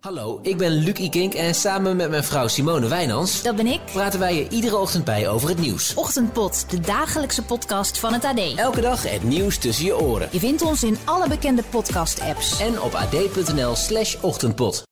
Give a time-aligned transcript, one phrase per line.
[0.00, 3.80] Hallo, ik ben Luc Ikink en samen met mijn vrouw Simone Wijnans Dat ben ik.
[3.92, 5.94] praten wij je iedere ochtend bij over het nieuws.
[5.94, 8.38] Ochtendpot, de dagelijkse podcast van het AD.
[8.56, 10.28] Elke dag het nieuws tussen je oren.
[10.32, 12.60] Je vindt ons in alle bekende podcast-apps.
[12.60, 14.82] En op ad.nl slash ochtendpot.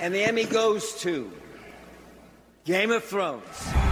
[0.00, 1.10] And the Emmy goes to
[2.64, 3.91] Game of Thrones.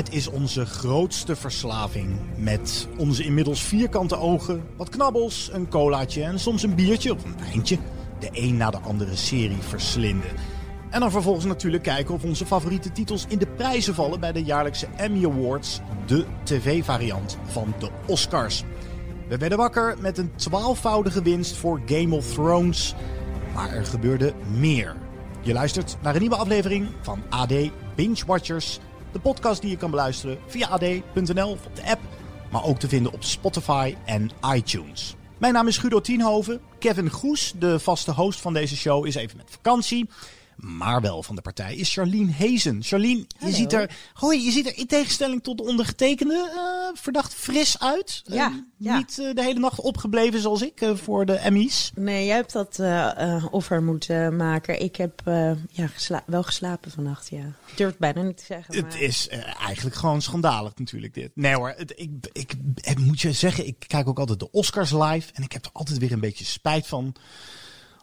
[0.00, 2.08] Het is onze grootste verslaving.
[2.36, 7.38] Met onze inmiddels vierkante ogen, wat knabbels, een colaatje en soms een biertje of een
[7.38, 7.78] wijntje.
[8.18, 10.30] De een na de andere serie verslinden.
[10.90, 14.42] En dan vervolgens natuurlijk kijken of onze favoriete titels in de prijzen vallen bij de
[14.42, 18.64] jaarlijkse Emmy Awards, de tv-variant van de Oscars.
[19.28, 22.94] We werden wakker met een twaalfvoudige winst voor Game of Thrones.
[23.54, 24.96] Maar er gebeurde meer.
[25.40, 27.52] Je luistert naar een nieuwe aflevering van AD
[27.94, 28.80] Binge Watchers.
[29.12, 32.00] De podcast die je kan beluisteren via ad.nl of op de app.
[32.50, 35.14] Maar ook te vinden op Spotify en iTunes.
[35.38, 36.60] Mijn naam is Guido Tienhoven.
[36.78, 40.08] Kevin Goes, de vaste host van deze show, is even met vakantie.
[40.60, 42.82] Maar wel van de partij is Charlene Hezen.
[42.82, 47.34] Charlene, je ziet, er, hoi, je ziet er in tegenstelling tot de ondergetekende eh, verdacht
[47.34, 48.22] fris uit.
[48.24, 48.96] Ja, Eh, ja.
[48.96, 51.90] Niet eh, de hele nacht opgebleven zoals ik voor de Emmys.
[51.94, 52.78] Nee, jij hebt dat
[53.50, 54.82] offer moeten maken.
[54.82, 55.20] Ik heb
[55.70, 57.44] ja, gesla- wel geslapen vannacht, ja.
[57.66, 58.74] Ik durf het bijna niet te zeggen.
[58.74, 61.30] Het maar- is eh, eigenlijk gewoon schandalig natuurlijk dit.
[61.34, 64.90] Nee hoor, het, ik, ik, ik moet je zeggen, ik kijk ook altijd de Oscars
[64.92, 65.32] live.
[65.32, 67.14] En ik heb er altijd weer een beetje spijt van.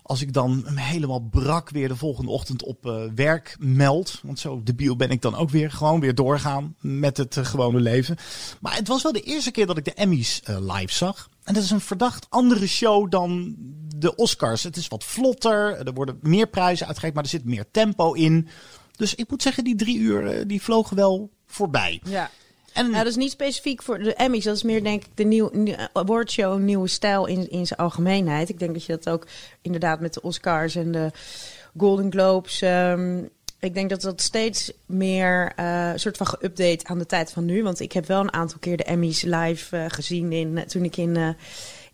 [0.08, 4.20] Als ik dan helemaal brak weer de volgende ochtend op eh, werk meld.
[4.24, 5.72] Want zo debiel ben ik dan ook weer.
[5.72, 8.18] Gewoon weer doorgaan met het eh, gewone leven.
[8.62, 11.30] Maar het was wel de eerste keer dat ik de Emmys eh, live zag.
[11.44, 13.56] En dat is een verdacht andere show dan
[13.96, 14.64] de Oscars.
[14.64, 15.88] Het is wat vlotter.
[15.88, 18.48] Er worden meer prijzen uitgereikt, maar er zit meer tempo in.
[18.96, 22.02] Dus ik moet zeggen, die drie uur die vlogen wel voorbij.
[22.04, 22.30] Ja.
[22.82, 24.44] Nou, dat is niet specifiek voor de Emmys.
[24.44, 28.50] Dat is meer, denk ik, de nieuw, nieuw- awardshow, nieuwe stijl in, in zijn algemeenheid.
[28.50, 29.28] Ik denk dat je dat ook
[29.62, 31.12] inderdaad met de Oscars en de
[31.78, 32.62] Golden Globes...
[32.62, 33.24] ehm,
[33.60, 37.64] ik denk dat dat steeds meer eh soort van geüpdate aan de tijd van nu.
[37.64, 40.98] Want ik heb wel een aantal keer de Emmys live eh, gezien in, toen ik
[40.98, 41.30] in, eh,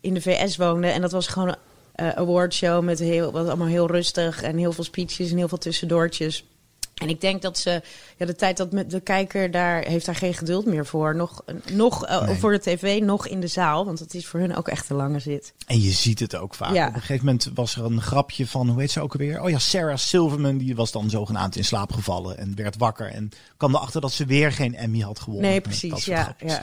[0.00, 0.86] in de VS woonde.
[0.86, 1.56] En dat was gewoon een
[1.94, 5.58] eh, awardshow met heel, wat allemaal heel rustig en heel veel speeches en heel veel
[5.58, 6.44] tussendoortjes.
[6.94, 7.82] En ik denk dat ze,
[8.16, 11.16] ja, de tijd dat met de kijker daar heeft daar geen geduld meer voor.
[11.16, 12.36] Nog, nog eh, Nee.
[12.36, 13.84] voor de tv, nog in de zaal.
[13.84, 15.52] Want het is voor hun ook echt een lange zit.
[15.66, 16.74] En je ziet het ook vaak.
[16.74, 16.88] Ja.
[16.88, 19.42] Op een gegeven moment was er een grapje van, hoe heet ze ook alweer?
[19.42, 23.06] Oh ja, Sarah Silverman, die was dan zogenaamd in slaap gevallen en werd wakker.
[23.10, 25.44] En kwam erachter dat ze weer geen Emmy had gewonnen.
[25.50, 26.04] Nee, Dat precies.
[26.04, 26.62] Ja, ja.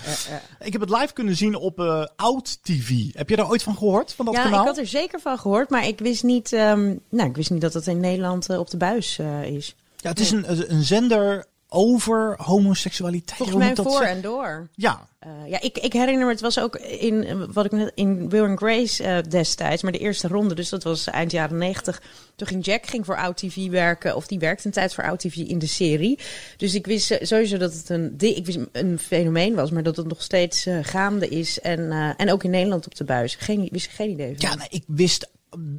[0.60, 2.90] Ik heb het live kunnen zien op eh Oud TV.
[3.14, 4.60] Heb je daar ooit van gehoord, van dat ja, kanaal?
[4.62, 7.62] ik had er zeker van gehoord, maar ik wist niet, ehm, nou, ik wist niet
[7.62, 9.76] dat het in Nederland eh, op de buis is.
[10.02, 13.38] Ja, het is een, een zender over homoseksualiteit.
[13.38, 14.70] Volgens mij dat voor en door.
[14.76, 17.92] Ja, Eh, ja, ik, ik herinner me, het was ook in eh, wat ik net
[17.96, 21.58] in Will and Grace eh, destijds, maar de eerste ronde, dus dat was eind jaren
[21.58, 22.02] negentig.
[22.36, 25.60] Toen ging Jack ging voor OutTV werken, of die werkte een tijd voor OutTV in
[25.60, 26.20] de serie.
[26.58, 30.08] Dus ik wist sowieso dat het een, ik wist een fenomeen was, maar dat het
[30.08, 33.36] nog steeds gaande is en, en ook in Nederland op de buis.
[33.36, 34.50] Geen, wist ik geen idee van.
[34.50, 35.30] ja ik wist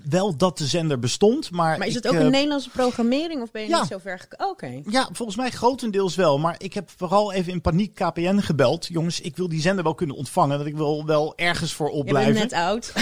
[0.09, 1.79] wel dat de zender bestond, maar...
[1.79, 3.81] maar is het ik, ook eh, een Nederlandse programmering of ben je ja.
[3.81, 4.53] niet zo ver gekomen?
[4.53, 4.83] Oké.
[4.91, 6.39] Ja, volgens mij grotendeels wel.
[6.39, 8.87] Maar ik heb vooral even in paniek KPN gebeld.
[8.87, 10.59] Jongens, ik wil die zender wel kunnen ontvangen.
[10.59, 12.35] Dat ik wil wel ergens voor Je bent opblijven.
[12.35, 12.93] net oud.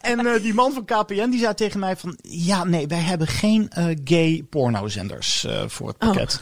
[0.00, 2.18] En eh, die man van KPN die zei tegen mij van...
[2.22, 6.40] Ja, nee, wij hebben geen eh, gay pornozenders voor het pakket.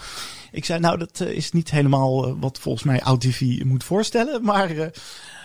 [0.51, 4.45] Ik zei, nou, dat is niet helemaal wat volgens mij OutTV moet voorstellen.
[4.45, 4.91] Maar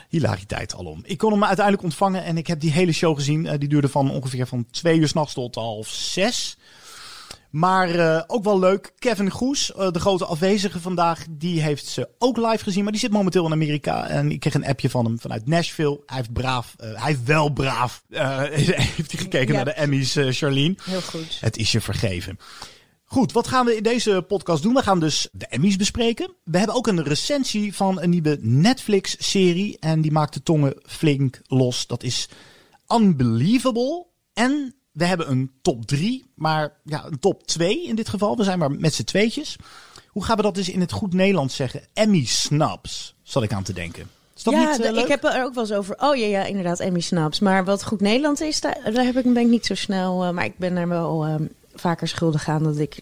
[0.07, 1.00] hilariteit alom.
[1.03, 3.45] Ik kon hem uiteindelijk ontvangen en ik heb die hele show gezien.
[3.47, 6.57] Eh, die duurde van ongeveer van twee uur s'nachts tot half zes.
[7.50, 8.94] Maar eh, ook wel leuk.
[9.00, 12.84] Kevin Goes, eh, de grote afwezige vandaag, die heeft ze ook live gezien.
[12.84, 14.07] Maar die zit momenteel in Amerika.
[14.07, 16.00] En ik kreeg een appje van hem vanuit Nashville.
[16.06, 19.53] Hij heeft braaf, hij heeft wel braaf, heeft hij gekeken Ja.
[19.53, 20.75] naar de Emmys, Charlene.
[20.84, 21.38] Heel goed.
[21.41, 22.39] Het is je vergeven.
[23.09, 24.74] Goed, wat gaan we in deze podcast doen?
[24.74, 26.33] We gaan dus de Emmys bespreken.
[26.44, 29.77] We hebben ook een recensie van een nieuwe Netflix-serie.
[29.80, 31.88] En die maakt de tongen flink los.
[31.88, 32.30] Dat is
[32.94, 34.06] Unbelievable.
[34.33, 38.38] En we hebben een top 3, maar ja, een top 2 in dit geval.
[38.38, 39.56] We zijn maar met z'n tweetjes.
[40.07, 41.81] Hoe gaan we dat dus in het goed Nederlands zeggen?
[41.94, 44.09] Emmy Snubs, zat ik aan te denken.
[44.36, 45.95] Is dat ja, niet eh, ik heb er ook wel eens over.
[46.00, 47.39] Oh ja, ja, inderdaad, Emmy Snaps.
[47.39, 50.24] Maar wat goed Nederland is, daar, daar heb ik, ben ik niet zo snel.
[50.24, 51.44] eh, maar ik ben er wel ehm,
[51.79, 53.00] vaker schuldig aan dat ik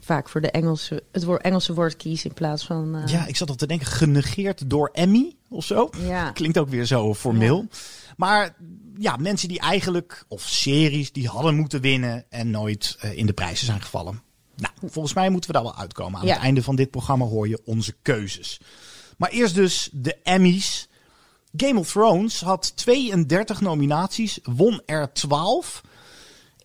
[0.00, 2.94] vaak voor de Engelse, het woord, Engelse woord kies in plaats van...
[2.96, 5.90] eh, Ja, ik zat al te denken, genegeerd door Emmy of zo.
[5.98, 6.30] Ja.
[6.32, 7.66] Klinkt ook weer zo formeel.
[8.16, 8.54] Maar
[8.98, 13.32] ja, mensen die eigenlijk, of series, die hadden moeten winnen en nooit eh, in de
[13.32, 14.22] prijzen zijn gevallen.
[14.56, 16.20] Nou, volgens mij moeten we daar wel uitkomen.
[16.20, 16.32] Aan Ja.
[16.34, 18.60] het einde van dit programma hoor je onze keuzes.
[19.16, 20.88] Maar eerst dus de Emmys.
[21.56, 25.82] Game of Thrones had 32 nominaties, won er 12.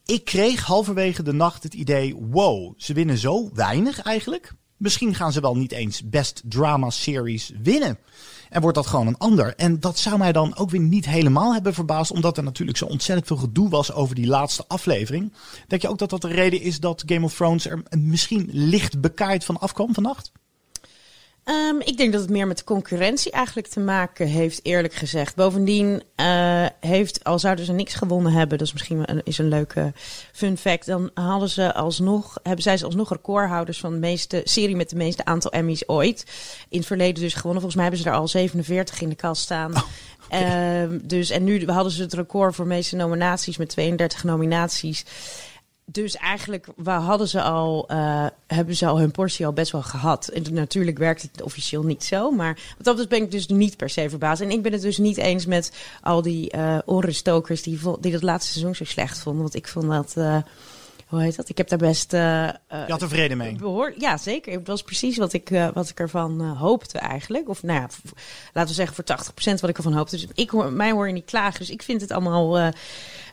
[0.06, 4.54] Ik kreeg halverwege de nacht het idee: wow, ze winnen zo weinig eigenlijk.
[4.78, 7.98] Misschien gaan ze wel niet eens Best Drama Series winnen.
[8.50, 9.56] En wordt dat gewoon een ander.
[9.56, 12.86] En dat zou mij dan ook weer niet helemaal hebben verbaasd, omdat er natuurlijk zo
[12.86, 15.34] ontzettend veel gedoe was over die laatste aflevering.
[15.68, 19.02] Denk je ook dat dat de reden is dat Game of Thrones er misschien licht
[19.02, 20.32] bekaaid van afkwam vannacht?
[21.44, 25.36] Ehm, ik denk dat het meer met de concurrentie eigenlijk te maken heeft, eerlijk gezegd.
[25.36, 29.48] Bovendien eh, heeft, al zouden ze niks gewonnen hebben, dat is misschien een, is een
[29.48, 29.94] leuke
[30.32, 34.76] fun fact, dan hadden ze alsnog, hebben zij ze alsnog recordhouders van de meeste serie
[34.76, 36.26] met de meeste aantal Emmys ooit.
[36.70, 37.62] In het verleden dus gewonnen.
[37.62, 39.74] Volgens mij hebben ze er al 47 in de kast staan.
[40.30, 45.06] Ehm, dus, en nu hadden ze het record voor meeste nominaties met 32 nominaties.
[45.92, 49.82] Dus eigenlijk waar hadden ze al, eh, hebben ze al hun portie al best wel
[49.82, 50.28] gehad.
[50.28, 52.32] En natuurlijk werkt het officieel niet zo.
[52.32, 54.42] Maar wat dat ben ik dus niet per se verbaasd.
[54.42, 55.72] En ik ben het dus niet eens met
[56.02, 59.42] al die eh orenstokers die, die dat laatste seizoen zo slecht vonden.
[59.42, 60.38] Want ik vond dat, eh,
[61.08, 61.50] hoe heet dat?
[61.50, 62.12] Ik heb daar best...
[62.12, 63.56] Je had er vrede mee.
[63.56, 64.54] Behoor, ja, zeker.
[64.54, 67.50] Het was precies wat ik, wat ik ervan hoopte eigenlijk.
[67.50, 67.88] Of nou ja,
[68.54, 69.04] laten we zeggen voor
[69.54, 70.16] 80% wat ik ervan hoopte.
[70.16, 71.60] Dus ik hoor, mij hoor je niet klagen.
[71.60, 72.72] Dus ik vind het allemaal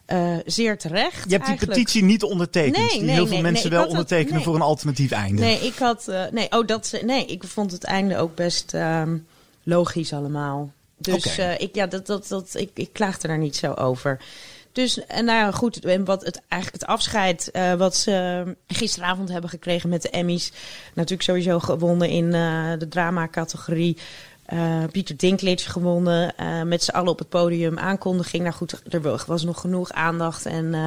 [0.08, 1.12] eh, zeer terecht.
[1.14, 1.78] Je hebt die eigenlijk.
[1.78, 4.44] petitie niet ondertekend, Nee, die nee, heel veel nee, mensen wel dat- ondertekenen nee.
[4.44, 5.40] voor een alternatief einde.
[5.42, 6.08] Nee, ik had.
[6.08, 9.16] eh, nee, oh, dat, nee, ik vond het einde ook best ehm,
[9.62, 10.72] logisch allemaal.
[10.98, 14.20] Dus eh, ik, ja, dat, dat, dat, ik, ik klaagde daar niet zo over.
[14.72, 19.88] Dus, en nou goed, en wat het eigenlijk het afscheid wat ze gisteravond hebben gekregen
[19.88, 20.52] met de Emmys.
[20.94, 22.30] Natuurlijk sowieso gewonnen in
[22.78, 23.96] de drama-categorie.
[24.48, 26.36] Eh, Pieter Dinklage gewonnen.
[26.36, 27.78] eh, met z'n allen op het podium.
[27.78, 28.42] Aankondiging.
[28.42, 30.86] Nou goed, er was nog genoeg aandacht en eh,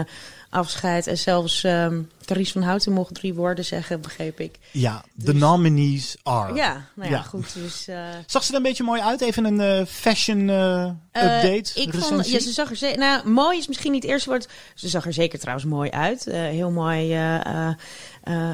[0.49, 1.07] afscheid.
[1.07, 1.61] En zelfs
[2.25, 4.55] Carice van Houten mocht drie woorden zeggen, begreep ik.
[4.71, 6.53] Ja, de Dus- nominees are.
[6.53, 7.21] Ja, nou ja, Ja.
[7.23, 7.53] goed.
[7.53, 7.87] Dus,
[8.25, 9.21] Zag ze er een beetje mooi uit?
[9.21, 10.39] Even een fashion
[11.11, 12.99] update, ik vond, ja, ze zag er zeker.
[12.99, 14.47] Nou, mooi is misschien niet het eerste woord.
[14.75, 16.23] Ze zag er zeker trouwens mooi uit.
[16.25, 17.17] Heel mooi,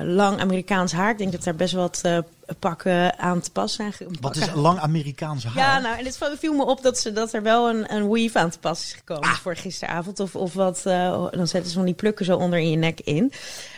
[0.03, 1.11] lang Amerikaans haar.
[1.11, 2.17] Ik denk dat daar best wat eh,
[2.59, 3.93] pakken aan te pas zijn.
[4.21, 5.55] Wat is lang Amerikaans haar?
[5.55, 8.39] Ja, nou, en het viel me op dat, ze, dat er wel een, een weave
[8.39, 9.35] aan te pas is gekomen Ah.
[9.35, 10.19] voor gisteravond.
[10.19, 12.99] Of, of wat, eh, dan zetten ze van die plukken zo onder in je nek
[12.99, 13.31] in.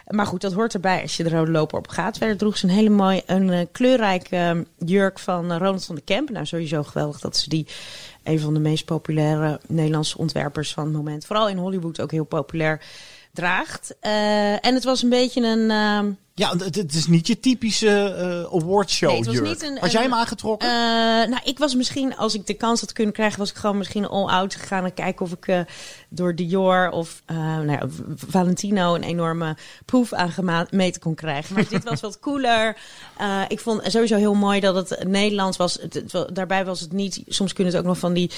[0.09, 2.17] Maar goed, dat hoort erbij als je de rode loper op gaat.
[2.17, 5.95] Verder droeg ze een hele mooie, een eh, kleurrijke eh, jurk van eh, Ronald van
[5.95, 6.29] de Kemp.
[6.29, 7.67] Nou, sowieso geweldig dat ze die,
[8.23, 12.23] een van de meest populaire Nederlandse ontwerpers van het moment, vooral in Hollywood ook heel
[12.23, 12.81] populair,
[13.39, 13.95] draagt.
[13.99, 16.17] Eh, en het was een beetje een...
[16.39, 18.13] Ja, het, het is niet je typische
[18.49, 20.67] eh awardshow Nee, was niet een- jij hem aangetrokken?
[20.67, 20.73] Eh,
[21.29, 24.07] nou, ik was misschien, als ik de kans had kunnen krijgen, was ik gewoon misschien
[24.07, 25.59] all-out gegaan en kijken of ik eh,
[26.09, 31.55] door Dior of nou ja, Valentino een enorme proef aangemeten kon krijgen.
[31.55, 32.77] Maar dit was wat cooler.
[33.47, 35.73] Ik vond sowieso heel mooi dat het Nederlands was.
[35.81, 36.03] Het,
[36.33, 38.31] daarbij was het niet, soms kunnen het ook nog van die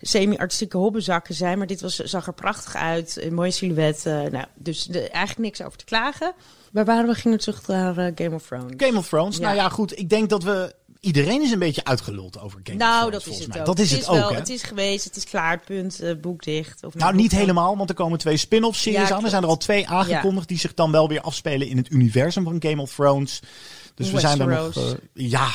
[0.00, 3.18] semi-artistieke hobbezakken zijn, maar dit was, zag er prachtig uit.
[3.20, 4.04] Een mooie silhouet.
[4.04, 6.32] nou, dus de, eigenlijk niks over te klagen.
[6.72, 7.14] Waar waren we?
[7.14, 8.72] Gingen terug naar eh, Game of Thrones.
[8.76, 9.36] Game of Thrones.
[9.36, 9.42] Ja.
[9.42, 9.98] Nou ja, goed.
[9.98, 10.74] Ik denk dat we...
[11.00, 13.60] Iedereen is een beetje uitgeluld over Game of Nou, Thrones, dat is het mij.
[13.60, 13.66] ook.
[13.66, 14.34] Dat is het, ook, wel, hè?
[14.34, 16.84] Het is geweest, het is klaar, punt, eh, boek dicht.
[16.84, 19.24] Of Nou, niet helemaal, want er komen twee spin-off series Ja, aan.
[19.24, 22.44] Er zijn er al twee aangekondigd die zich dan wel weer afspelen in het universum
[22.44, 23.40] van Game of Thrones.
[23.94, 24.76] Dus we zijn er nog.
[24.76, 24.82] Eh,
[25.14, 25.48] ja,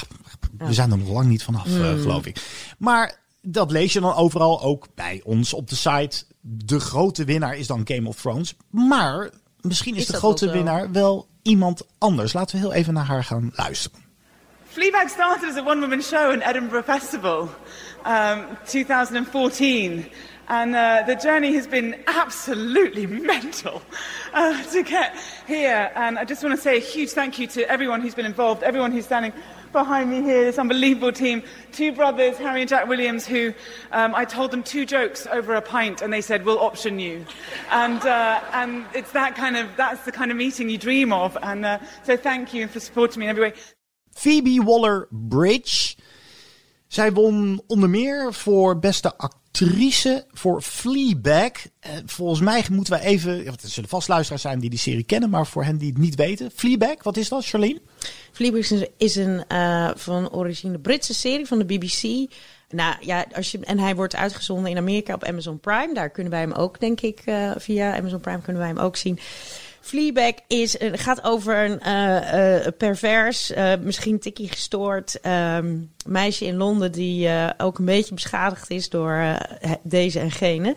[0.58, 2.00] we zijn er nog lang niet vanaf, Hmm.
[2.00, 2.42] geloof ik.
[2.78, 6.24] Maar dat lees je dan overal, ook bij ons op de site.
[6.42, 8.56] De grote winnaar is dan Game of Thrones.
[8.70, 9.30] Maar
[9.68, 12.34] misschien is, Is de grote winnaar wel iemand anders.
[12.34, 14.00] Laten we heel even naar haar gaan luisteren.
[14.68, 17.50] Fleabag started as a one woman show in Edinburgh Festival,
[18.08, 20.06] um, 2014.
[20.50, 23.82] And uh, the journey has been absolutely mental
[24.34, 25.92] uh, to get here.
[25.96, 28.64] And I just want to say a huge thank you to everyone who's been involved,
[28.64, 29.34] everyone who's standing
[29.74, 31.44] behind me here, this unbelievable team.
[31.74, 33.54] Two brothers, Harry and Jack Williams, who
[33.92, 37.26] um, I told them two jokes over a pint, and they said, "We'll option you."
[37.70, 41.38] And uh, and it's that kind of that's the kind of meeting you dream of.
[41.42, 43.54] And uh, so thank you for supporting me in every way.
[44.16, 45.96] Phoebe Waller-Bridge.
[46.88, 49.47] Zij won onder meer voor beste actrice
[50.34, 51.52] voor Fleabag.
[51.80, 53.46] Eh, volgens mij moeten we even...
[53.46, 56.16] Er zullen vast luisteraars zijn die die serie kennen, maar voor hen die het niet
[56.16, 56.52] weten.
[56.56, 57.82] Fleabag, wat is dat, Charlene?
[58.32, 62.32] Fleabag is een, is een eh, van origine Britse serie van de BBC.
[62.70, 65.94] Nou ja, als je, en hij wordt uitgezonden in Amerika op Amazon Prime.
[65.94, 68.96] Daar kunnen wij hem ook, denk ik, eh, via Amazon Prime kunnen wij hem ook
[68.96, 69.20] zien.
[69.88, 76.92] Fleabag is, eh, gaat over een eh, pervers, misschien tikkie gestoord ehm, meisje in Londen
[76.92, 79.38] die ook een beetje beschadigd is door
[79.84, 80.76] deze en gene.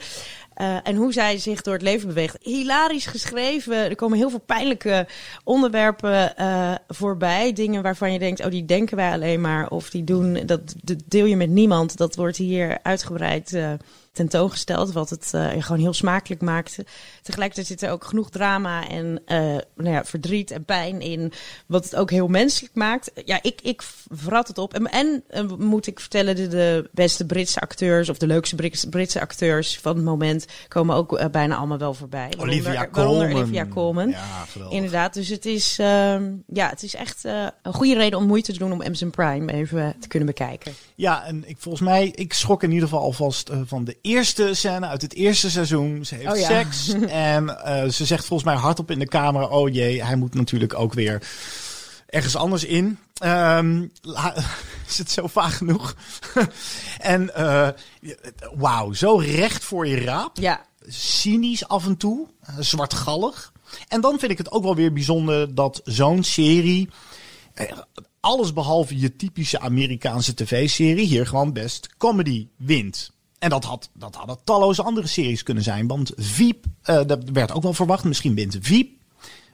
[0.82, 2.36] En hoe zij zich door het leven beweegt.
[2.40, 3.76] Hilarisch geschreven.
[3.76, 5.06] Er komen heel veel pijnlijke
[5.44, 6.34] onderwerpen
[6.88, 7.52] voorbij.
[7.52, 9.68] Dingen waarvan je denkt, oh, die denken wij alleen maar.
[9.68, 10.60] Of die doen, dat,
[11.06, 11.96] deel je met niemand.
[11.96, 13.72] Dat wordt hier uitgebreid eh,
[14.12, 14.92] tentoongesteld.
[14.92, 16.78] Wat het gewoon heel smakelijk maakt.
[17.22, 19.38] Tegelijkertijd zit er ook genoeg drama en eh,
[19.76, 21.32] nou ja, verdriet en pijn in.
[21.66, 23.10] Wat het ook heel menselijk maakt.
[23.24, 24.74] Ja, ik, ik verrat het op.
[24.74, 28.88] En, en eh, moet ik vertellen, de, de beste Britse acteurs of de leukste Britse,
[28.88, 32.32] Britse acteurs van het moment komen ook eh, bijna allemaal wel voorbij.
[32.38, 33.32] Olivia Colman.
[33.32, 34.08] Olivia Colman.
[34.08, 34.76] Ja, geweldig.
[34.76, 37.24] Inderdaad, dus het is, ehm, ja, het is echt
[37.62, 40.72] een goede reden om moeite te doen om Amazon Prime even te kunnen bekijken.
[40.94, 44.86] Ja, en ik, volgens mij, ik schrok in ieder geval alvast van de eerste scène
[44.86, 46.04] uit het eerste seizoen.
[46.04, 46.46] Ze heeft Oh ja.
[46.46, 50.34] seks en eh, ze zegt volgens mij hardop in de camera, oh jee, hij moet
[50.34, 51.28] natuurlijk ook weer
[52.06, 52.98] ergens anders in.
[53.18, 54.34] Ehm, la-
[54.88, 55.94] is het zo vaag genoeg?
[56.98, 57.68] en eh,
[58.54, 60.36] wauw, zo recht voor je raap.
[60.38, 62.26] Ja, cynisch af en toe,
[62.58, 63.52] zwartgallig.
[63.88, 66.88] En dan vind ik het ook wel weer bijzonder dat zo'n serie,
[67.54, 67.66] eh,
[68.20, 73.10] alles behalve je typische Amerikaanse tv-serie, hier gewoon best comedy wint.
[73.40, 75.86] En dat, had, dat hadden talloze andere series kunnen zijn.
[75.86, 78.90] Want Veep, eh, dat werd ook wel verwacht, misschien wint Veep.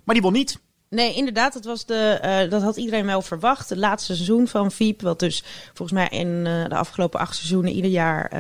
[0.05, 0.59] Maar die won niet.
[0.89, 3.69] Nee, inderdaad, dat, was de, eh, dat had iedereen wel verwacht.
[3.69, 7.73] Het laatste seizoen van Veep, wat dus volgens mij in eh, de afgelopen acht seizoenen
[7.73, 8.31] ieder jaar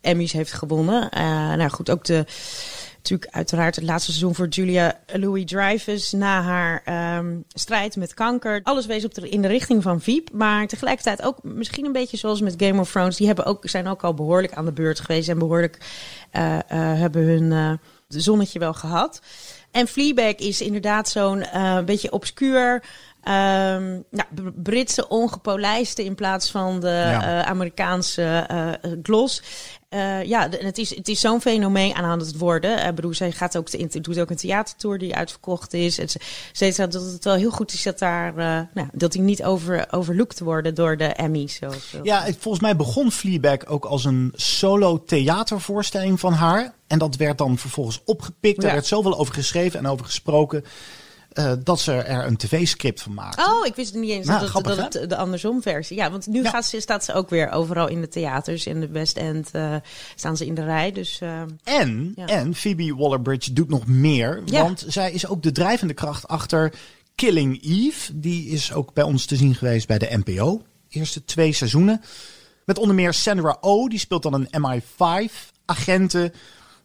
[0.00, 1.08] Emmys heeft gewonnen.
[1.58, 2.24] Nou goed, ook de,
[3.04, 8.60] natuurlijk uiteraard het laatste seizoen voor Julia Louis-Dreyfus na haar ehm, strijd met kanker.
[8.62, 12.16] Alles wees op de, in de richting van Veep, maar tegelijkertijd ook misschien een beetje
[12.16, 13.16] zoals met Game of Thrones.
[13.16, 15.78] Die hebben ook, zijn ook al behoorlijk aan de beurt geweest en behoorlijk
[16.30, 16.60] eh, eh,
[16.98, 17.72] hebben hun eh,
[18.08, 19.20] zonnetje wel gehad.
[19.70, 21.44] En Fleabag is inderdaad zo'n
[21.84, 22.82] beetje obscuur.
[23.24, 27.40] Nou, B- Britse ongepolijste in plaats van de Ja.
[27.42, 29.42] eh, Amerikaanse eh, eh, gloss.
[30.24, 32.86] Ja, de- het is, het is zo'n fenomeen aan het worden.
[32.86, 33.68] Ik bedoel, zij gaat ook
[34.04, 35.94] doet ook een theatertour die uitverkocht is.
[35.94, 36.18] Ze
[36.52, 38.34] zegt dat het wel heel goed is dat daar,
[38.74, 41.58] nou, dat die niet over, overlooked worden door de Emmys.
[42.02, 46.74] Ja, volgens mij begon Fleabag ook als een solo theatervoorstelling van haar.
[46.86, 48.58] En dat werd dan vervolgens opgepikt.
[48.62, 48.72] Er Ja.
[48.72, 50.64] werd zoveel over geschreven en over gesproken.
[51.34, 53.44] Eh, dat ze er een tv-script van maakten.
[53.52, 55.96] Oh, ik wist het niet eens Nou, dat, grappig, dat het de andersom versie.
[55.96, 56.50] Ja, want nu Ja.
[56.50, 58.66] gaat ze, staat ze ook weer overal in de theaters.
[58.66, 59.74] In de West End eh,
[60.14, 60.92] staan ze in de rij.
[60.92, 62.26] Dus eh, En, Ja.
[62.26, 64.42] en Phoebe Waller-Bridge doet nog meer.
[64.44, 64.62] Ja.
[64.62, 66.72] Want zij is ook de drijvende kracht achter
[67.14, 68.18] Killing Eve.
[68.20, 70.62] Die is ook bij ons te zien geweest bij de NPO.
[70.88, 72.02] Eerste twee seizoenen.
[72.64, 73.88] Met onder meer Sandra Oh.
[73.88, 76.32] Die speelt dan een MI5-agente.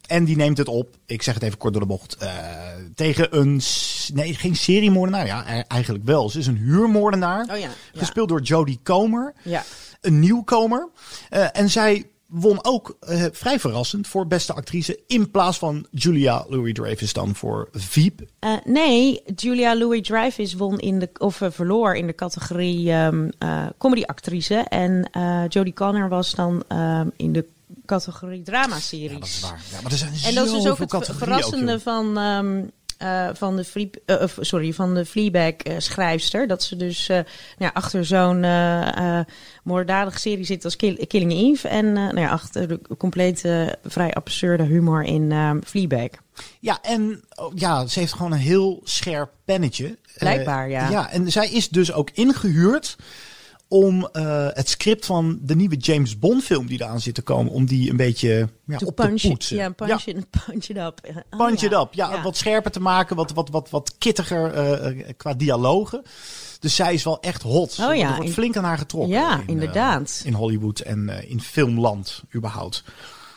[0.10, 2.30] En die neemt het op, ik zeg het even kort door de bocht, eh,
[2.96, 3.62] tegen een...
[4.14, 5.26] Nee, geen seriemoordenaar.
[5.26, 6.30] Ja, e- eigenlijk wel.
[6.30, 7.42] Ze is een huurmoordenaar.
[7.42, 7.70] Oh ja, ja.
[7.94, 9.64] Gespeeld door Jodie Comer ja.
[10.02, 10.90] een nieuwkomer.
[11.30, 16.46] Eh, en zij won ook eh, vrij verrassend voor beste actrice in plaats van Julia
[16.50, 18.22] Louis-Dreyfus dan voor Veep.
[18.40, 24.56] Eh, nee, Julia Louis-Dreyfus won in de, of verloor in de categorie ehm eh, comedyactrice.
[24.56, 27.46] En eh Jodie Connor was dan ehm, in de
[27.86, 29.12] categorie dramaseries.
[29.12, 29.62] Ja, dat is waar.
[29.72, 32.64] Ja, maar er zijn En dat is dus ook het verrassende van, ehm,
[33.00, 36.48] eh, van, de eh, of, sorry, van de Fleabag eh, schrijfster.
[36.48, 37.20] Dat ze dus eh,
[37.58, 38.46] ja, achter zo'n
[39.64, 41.68] moorddadige serie zit als Kill- Killing Eve.
[41.68, 46.10] En nou ja, achter de complete vrij absurde humor in ehm Fleabag.
[46.60, 49.98] Ja, en oh, ja, ze heeft gewoon een heel scherp pennetje.
[50.18, 50.90] Blijkbaar, ja.
[50.90, 52.96] Ja, en zij is dus ook ingehuurd
[53.72, 57.52] om eh, het script van de nieuwe James Bond film die eraan zit te komen,
[57.52, 59.56] om die een beetje ja, op punch, te poetsen.
[59.58, 61.00] Ja, punch, It, punch it up.
[61.30, 61.80] Oh, Punch it ja.
[61.82, 61.94] up.
[61.94, 66.02] Ja, wat scherper te maken, wat, wat, wat, wat kittiger eh, eh, qua dialogen.
[66.60, 67.78] Dus zij is wel echt hot.
[67.82, 69.12] Oh ja, Er wordt in- flink aan haar getrokken.
[69.12, 70.22] Ja, in, inderdaad.
[70.26, 72.84] in Hollywood en in filmland überhaupt.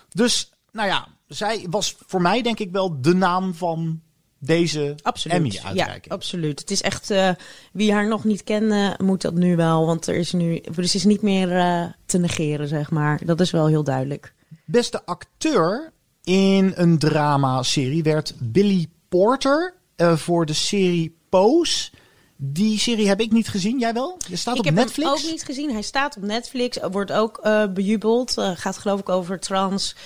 [0.09, 4.01] Dus, nou ja, zij was voor mij denk ik wel de naam van
[4.45, 5.37] deze Absoluut.
[5.37, 6.05] Emmy-uitreiking.
[6.05, 6.61] Ja, absoluut.
[6.61, 7.31] Het is echt, eh,
[7.73, 9.87] wie haar nog niet kende, moet dat nu wel.
[9.87, 13.21] Want er is nu, dus is niet meer eh, te negeren, zeg maar.
[13.25, 14.35] Dat is wel heel duidelijk.
[14.65, 15.93] Beste acteur
[16.25, 21.91] in een drama-serie werd Billy Porter eh, voor de serie Pose.
[22.37, 23.79] Die serie heb ik niet gezien.
[23.79, 24.19] Jij wel?
[24.29, 25.09] Je staat ik op heb Netflix.
[25.11, 25.71] hem ook niet gezien.
[25.71, 26.79] Hij staat op Netflix.
[26.91, 27.41] Wordt ook
[27.75, 28.35] bejubeld.
[28.55, 29.97] Gaat geloof ik over trans,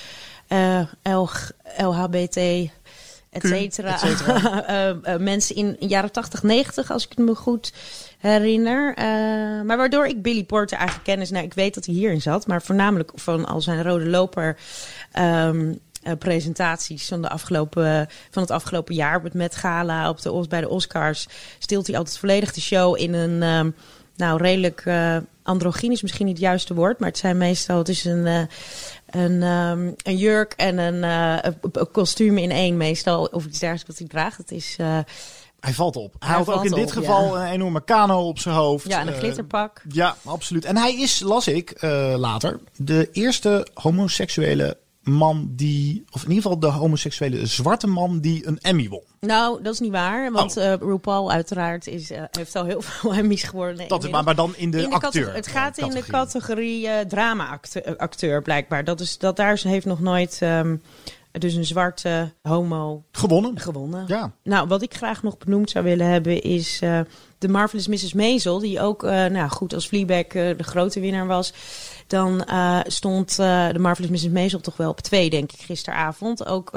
[1.78, 2.70] LHBT,
[3.42, 3.92] et cetera.
[3.92, 4.64] et cetera.
[5.02, 7.72] Eh, mensen in de jaren 80, 90, als ik het me goed
[8.18, 8.94] herinner.
[8.94, 9.04] Eh,
[9.64, 11.30] maar waardoor ik Billy Porter eigenlijk ken is...
[11.30, 12.46] Nou, ik weet dat hij hierin zat.
[12.46, 14.56] Maar voornamelijk van al zijn rode loper...
[15.12, 19.16] ehm, eh, presentaties van, de afgelopen, van het afgelopen jaar.
[19.16, 21.26] Op het Met Gala, op de, Os- bij de Oscars.
[21.58, 23.70] Stilt hij altijd volledig de show in een, ehm,
[24.16, 24.84] nou redelijk
[25.42, 26.98] androgyn is misschien niet het juiste woord.
[26.98, 28.48] Maar het zijn meestal, het is een,
[29.06, 33.25] een, ehm, een jurk en een, eh, een- kostuum in één meestal.
[33.25, 34.36] Of iets dergelijks wat hij draagt.
[34.38, 34.98] Het is, eh,
[35.60, 36.14] Hij valt op.
[36.18, 37.46] Hij, Hij had ook in dit op, geval ja.
[37.46, 38.88] een enorme kano op zijn hoofd.
[38.88, 39.82] ja, en een Eh, glitterpak.
[39.88, 40.64] Ja, absoluut.
[40.64, 41.82] En hij is, las ik
[42.16, 44.76] later, de eerste homoseksuele
[45.08, 49.02] man die, of in ieder geval de homoseksuele zwarte man die een Emmy won.
[49.20, 50.32] Nou, dat is niet waar.
[50.32, 50.64] Want Oh.
[50.64, 53.88] eh, RuPaul uiteraard is, eh, heeft al heel veel Emmys geworden.
[53.88, 55.34] Dat is maar, maar dan in de, In de acteur.
[55.34, 56.88] Het gaat in de categorie.
[56.88, 58.84] eh, drama-acteur, blijkbaar.
[58.84, 60.76] Dat is, dat daar heeft nog nooit ehm,
[61.38, 63.58] dus een zwarte homo Gewonnen.
[63.58, 64.04] gewonnen.
[64.06, 64.32] Ja.
[64.42, 67.00] Nou, wat ik graag nog benoemd zou willen hebben is eh
[67.38, 68.12] The Marvelous Mrs.
[68.12, 68.58] Maisel.
[68.58, 71.52] Die ook, eh, nou goed, als Fleabag eh, de grote winnaar was.
[72.06, 72.44] Dan
[72.86, 74.32] stond The Marvelous Mrs.
[74.32, 76.46] Maisel toch wel op twee, denk ik, gisteravond.
[76.46, 76.70] Ook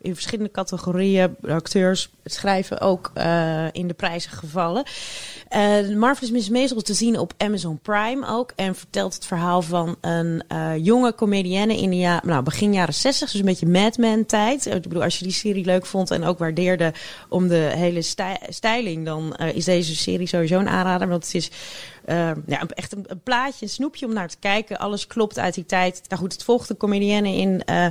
[0.00, 4.84] in verschillende categorieën, acteurs, schrijven ook eh, in de prijzen gevallen.
[5.48, 6.48] Eh The Marvelous Mrs.
[6.48, 8.52] Maisel is te zien op Amazon Prime ook.
[8.56, 12.94] En vertelt het verhaal van een eh, jonge comedienne in de ja, nou, begin jaren
[12.94, 13.30] 60.
[13.30, 14.66] Dus een beetje Mad Men tijd.
[14.66, 16.92] Ik bedoel, als je die serie leuk vond en ook waardeerde
[17.28, 21.08] om de hele stij- styling, dan eh, is deze serie sowieso een aanrader.
[21.08, 21.50] Want het is
[22.08, 24.78] eh, ja, echt een, plaatje, een snoepje om naar te kijken.
[24.78, 26.02] Alles klopt uit die tijd.
[26.08, 27.86] Nou goed, het volgt de comedienne in, eh,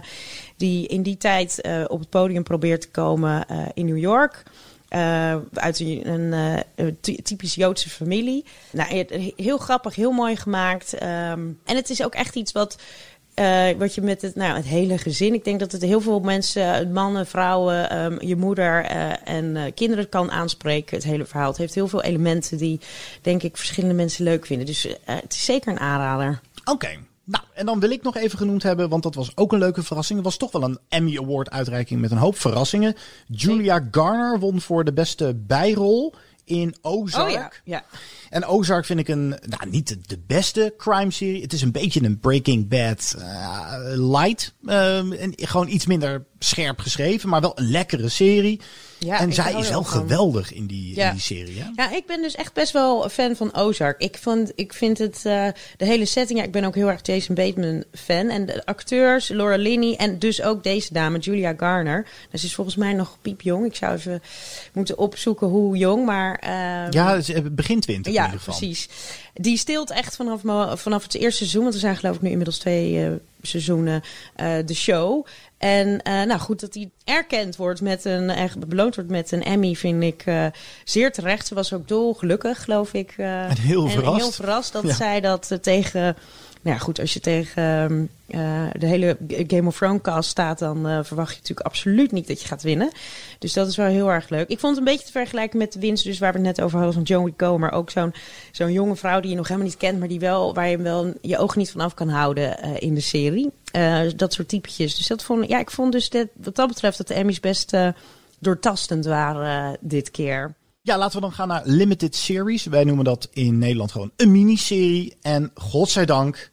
[0.56, 4.44] die in die tijd eh, op het podium probeert te komen eh, in New York.
[5.54, 8.46] Uit een, een een ty- typisch Joodse familie.
[8.72, 9.06] Nou,
[9.36, 10.94] heel grappig, heel mooi gemaakt.
[10.94, 12.78] Ehm, en het is ook echt iets wat,
[13.38, 15.34] eh, wat je met het, nou, het hele gezin.
[15.34, 19.63] Ik denk dat het heel veel mensen, mannen, vrouwen, ehm, je moeder eh, en eh,
[19.75, 20.96] kinderen kan aanspreken.
[20.96, 21.53] Het hele verhaal.
[21.56, 22.79] Heeft heel veel elementen die,
[23.22, 24.65] denk ik, verschillende mensen leuk vinden.
[24.65, 26.39] Dus eh, het is zeker een aanrader.
[26.65, 26.89] Oké.
[27.24, 29.84] Nou, en dan wil ik nog even genoemd hebben, want dat was ook een leuke
[29.84, 30.17] verrassing.
[30.17, 32.96] Het was toch wel een Emmy Award uitreiking met een hoop verrassingen.
[33.27, 36.13] Julia Garner won voor de beste bijrol
[36.48, 37.62] in Ozark.
[37.63, 37.84] ja.
[38.30, 41.42] En Ozark vind ik een, nou niet de, de beste crime serie.
[41.42, 44.54] Het is een beetje een Breaking Bad eh, light.
[44.66, 48.62] Ehm, en gewoon iets minder scherp geschreven, maar wel een lekkere serie.
[49.00, 50.01] Ja, en zij is wel van.
[50.01, 51.08] geweldig in die, Ja.
[51.08, 51.60] in die serie.
[51.62, 51.70] Hè?
[51.84, 54.02] Ja, ik ben dus echt best wel fan van Ozark.
[54.02, 55.47] Ik, vond, ik vind het, eh,
[55.78, 58.30] de hele setting, ja, ik ben ook heel erg Jason Bateman fan.
[58.30, 62.08] En de acteurs, Laura Linney en dus ook deze dame, Julia Garner.
[62.32, 63.65] Dus ze is volgens mij nog piepjong.
[63.65, 64.21] Ik zou even
[64.73, 66.36] moeten opzoeken hoe jong, maar...
[66.36, 68.58] ehm, Ja, ze hebben begin twintig in ja, ieder geval.
[68.58, 68.89] precies.
[69.39, 70.41] Die stilt echt vanaf,
[70.80, 74.02] vanaf het eerste seizoen, want er zijn geloof ik nu inmiddels twee eh, seizoenen,
[74.36, 75.26] eh, de show.
[75.58, 79.43] En eh, nou goed, dat hij erkend wordt met een, echt beloond wordt met een
[79.43, 80.23] Emmy, vind ik
[80.84, 81.47] zeer terecht.
[81.47, 83.13] Ze was ook dolgelukkig, geloof ik.
[83.17, 84.17] En heel verrast.
[84.21, 84.93] heel verrast dat Ja.
[84.93, 86.15] zij dat tegen.
[86.67, 90.60] Nou ja, goed, als je tegen ehm, eh, de hele Game of Thrones cast staat,
[90.60, 92.91] dan eh, verwacht je natuurlijk absoluut niet dat je gaat winnen.
[93.39, 94.47] Dus dat is wel heel erg leuk.
[94.47, 96.62] Ik vond het een beetje te vergelijken met de winst, dus waar we het net
[96.62, 97.71] over hadden van Joan Wick Comer.
[97.71, 98.13] Ook zo'n
[98.51, 101.13] zo'n jonge vrouw die je nog helemaal niet kent, maar die wel, waar je wel
[101.21, 103.51] je ogen niet van af kan houden eh, in de serie.
[104.15, 104.95] Dat soort typetjes.
[104.95, 107.77] Dus dat vond, ja, ik vond dus dat, wat dat betreft dat de Emmys best
[108.39, 110.53] doortastend waren dit keer.
[110.88, 112.65] Ja, laten we dan gaan naar Limited Series.
[112.65, 115.17] Wij noemen dat in Nederland gewoon een miniserie.
[115.21, 116.50] En godzijdank,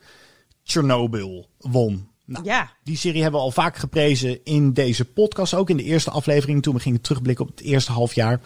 [0.64, 2.08] Chernobyl won.
[2.24, 2.72] Nou, Ja.
[2.84, 5.54] Die serie hebben we al vaak geprezen in deze podcast.
[5.54, 8.40] Ook in de eerste aflevering toen we gingen terugblikken op het eerste half jaar.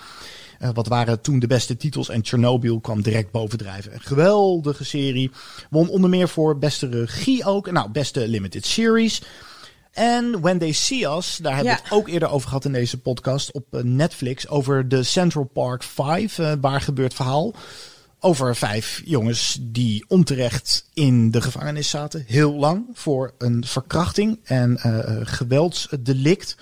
[0.59, 2.09] Eh, wat waren toen de beste titels?
[2.09, 3.94] En Chernobyl kwam direct bovendrijven.
[3.94, 5.31] Een geweldige serie.
[5.70, 7.70] Won onder meer voor beste regie ook.
[7.70, 9.22] Nou, beste limited series.
[9.92, 11.85] En When They See Us, daar hebben we Ja.
[11.85, 14.48] het ook eerder over gehad in deze podcast op eh, Netflix.
[14.48, 17.53] Over de Central Park 5, eh, waar gebeurt verhaal.
[18.20, 22.24] Over vijf jongens die onterecht in de gevangenis zaten.
[22.27, 26.57] Heel lang voor een verkrachting en eh, eh, geweldsdelict.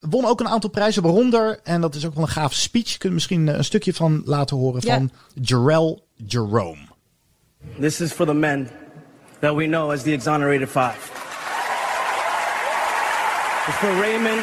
[0.00, 2.92] Won ook een aantal prijzen, waaronder, en dat is ook wel een gaaf speech.
[2.92, 4.94] Je kunt misschien een stukje van laten horen Ja.
[4.94, 6.78] van Jarrell Jerome.
[7.80, 8.68] This is for the men
[9.40, 10.98] that we know as the exonerated five.
[13.68, 14.42] It's for Raymond,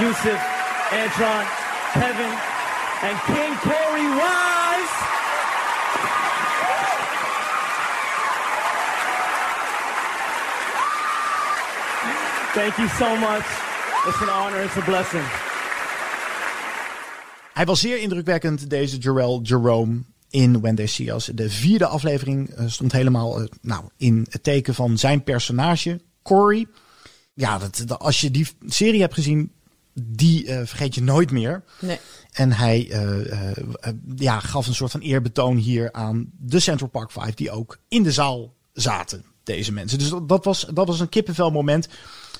[0.00, 0.40] Yusuf,
[0.88, 1.44] Antron,
[1.92, 2.32] Kevin,
[3.02, 4.94] and King Corey Wise.
[12.54, 13.44] Thank you so much.
[14.06, 15.24] It's an honor, it's a blessing.
[17.52, 21.24] Hij was zeer indrukwekkend, deze Jarrell Jerome in When They See Us.
[21.24, 26.66] De vierde aflevering eh, stond helemaal eh, nou, in het teken van zijn personage, Corey.
[27.36, 29.52] Ja, dat, dat- als je die serie hebt gezien,
[29.94, 31.64] die eh, vergeet je nooit meer.
[31.80, 31.98] Nee.
[32.32, 33.56] En hij eh, eh,
[34.16, 38.02] ja, gaf een soort van eerbetoon hier aan de Central Park 5, die ook in
[38.02, 39.24] de zaal zaten.
[39.44, 39.98] deze mensen.
[39.98, 41.88] Dus dat, dat was, dat was een kippenvel moment.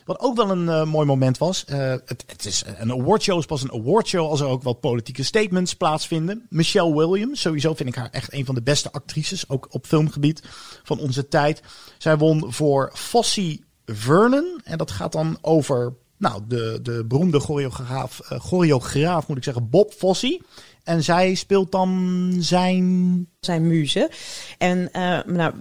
[0.04, 1.64] Wat ook wel een mooi moment was.
[1.66, 5.74] het, het is een awardshow is pas een awardshow als er ook wat politieke statements
[5.74, 6.46] plaatsvinden.
[6.48, 10.42] Michelle Williams, sowieso vind ik haar echt een van de beste actrices, ook op filmgebied
[10.82, 11.62] van onze tijd.
[11.98, 14.60] Zij won voor Fosse Vernon.
[14.64, 19.70] En dat gaat dan over nou, de, de beroemde choreograaf, eh, choreograaf, moet ik zeggen,
[19.70, 20.40] Bob Fosse.
[20.84, 24.10] En zij speelt dan zijn zijn muze.
[24.58, 25.54] En eh, nou,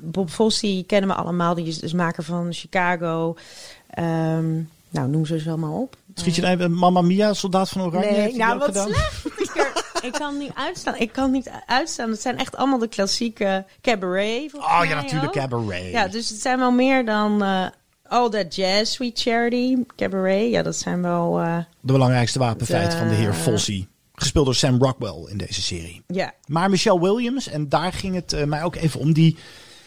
[0.00, 1.54] Bob Fosse kennen we allemaal.
[1.54, 3.36] Die is dus maker van Chicago.
[3.90, 4.54] Ehm,
[4.90, 5.96] nou, noem ze ze allemaal op.
[6.14, 8.06] Schiet je even Mamma Mia, Soldaat van Oranje?
[8.06, 8.88] hij nou wat gedaan?
[8.88, 9.76] slecht.
[10.02, 10.96] Ik, kan niet uitstaan.
[10.96, 12.10] Ik kan niet uitstaan.
[12.10, 14.54] Het zijn echt allemaal de klassieke cabaret.
[14.54, 15.32] Oh ja, natuurlijk ook.
[15.48, 15.90] Cabaret.
[15.90, 17.66] Ja, dus het zijn wel meer dan eh
[18.08, 20.50] All That Jazz, Sweet Charity, Cabaret.
[20.50, 21.40] Ja, dat zijn wel...
[21.40, 23.86] eh, De belangrijkste wapenfeit De- van de heer Fosse.
[24.14, 26.02] Gespeeld door Sam Rockwell in deze serie.
[26.06, 29.36] ja, Maar Michelle Williams, en daar ging het eh, mij ook even om, die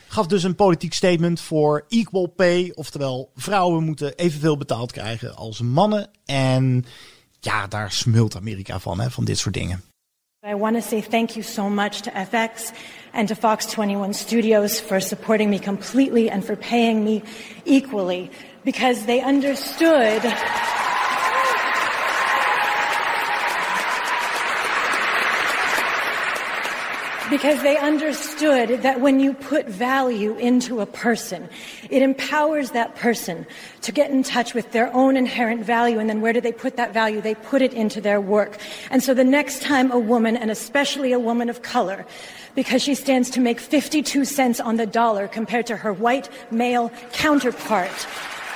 [0.08, 2.71] gaf dus een politiek statement voor equal pay.
[2.76, 6.10] Oftewel, vrouwen moeten evenveel betaald krijgen als mannen.
[6.26, 6.86] En
[7.39, 9.84] ja, daar smult Amerika van, hè, van dit soort dingen.
[10.44, 12.74] I want to say thank you so much to FX
[13.14, 17.22] and to Fox 21 Studios for supporting me completely and for paying me
[17.64, 18.32] equally
[18.64, 20.24] because they understood.
[27.32, 31.48] Because they understood that when you put value into a person,
[31.89, 33.48] it empowers that person
[33.84, 35.98] to get in touch with their own inherent value.
[35.98, 37.22] And then where do they put that value?
[37.22, 38.58] They put it into their work.
[38.89, 42.06] And so the next time a woman, and especially a woman of color,
[42.54, 46.91] because she stands to make 52 cents on the dollar compared to her white male
[47.13, 48.08] counterpart,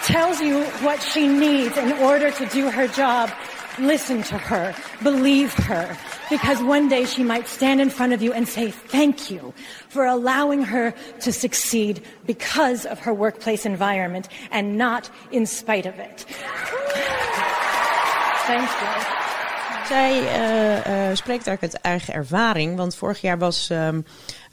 [0.03, 3.31] tells you what she needs in order to do her job,
[3.79, 5.97] listen to her, believe her,
[6.29, 9.53] because one day she might stand in front of you and say thank you
[9.89, 15.97] for allowing her to succeed because of her workplace environment and not in spite of
[15.99, 16.25] it.
[18.47, 19.25] Thank you.
[19.87, 22.77] Zij eh, eh, spreekt uit eigen ervaring.
[22.77, 24.01] Want vorig jaar was ehm,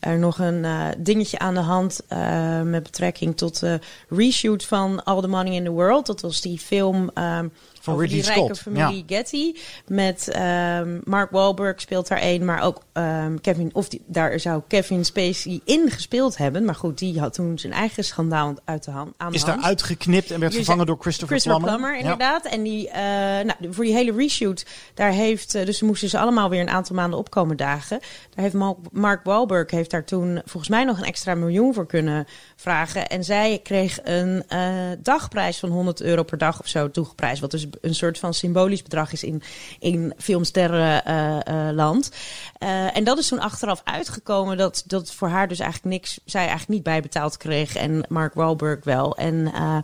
[0.02, 5.04] er nog een eh, dingetje aan de hand eh, met betrekking tot de reshoot van
[5.04, 6.06] All the Money in the World.
[6.06, 7.48] Dat was die film ehm,
[7.80, 9.54] Van Ridley die rijke Scott, familie Getty.
[9.86, 14.62] Met ehm, Mark Wahlberg speelt daar een, maar ook ehm, Kevin, of die, daar zou
[14.68, 16.64] Kevin Spacey in gespeeld hebben.
[16.64, 19.14] Maar goed, die had toen zijn eigen schandaal uit de hand.
[19.16, 19.56] Aan de Is hand.
[19.60, 21.90] daar uitgeknipt en werd vervangen door Christopher, Christopher Plummer.
[21.90, 22.12] Plummer, Ja.
[22.12, 22.52] inderdaad.
[22.52, 26.60] En die, eh, nou, voor die hele reshoot, daar heeft, dus moesten ze allemaal weer
[26.60, 28.00] een aantal maanden opkomen dagen.
[28.34, 31.86] Daar heeft Mark, Mark Wahlberg heeft daar toen volgens mij nog een extra miljoen voor
[31.86, 32.26] kunnen
[32.56, 33.08] vragen.
[33.08, 37.40] En zij kreeg een eh, dagprijs van 100 euro per dag of zo toegeprijsd.
[37.40, 39.42] Wat dus een soort van symbolisch bedrag is in,
[39.78, 42.10] in filmsterrenland.
[42.58, 46.40] Eh, en dat is toen achteraf uitgekomen dat, dat voor haar dus eigenlijk niks, zij
[46.40, 47.76] eigenlijk niet bijbetaald kreeg.
[47.76, 49.16] En Mark Wahlberg wel.
[49.16, 49.78] En eh,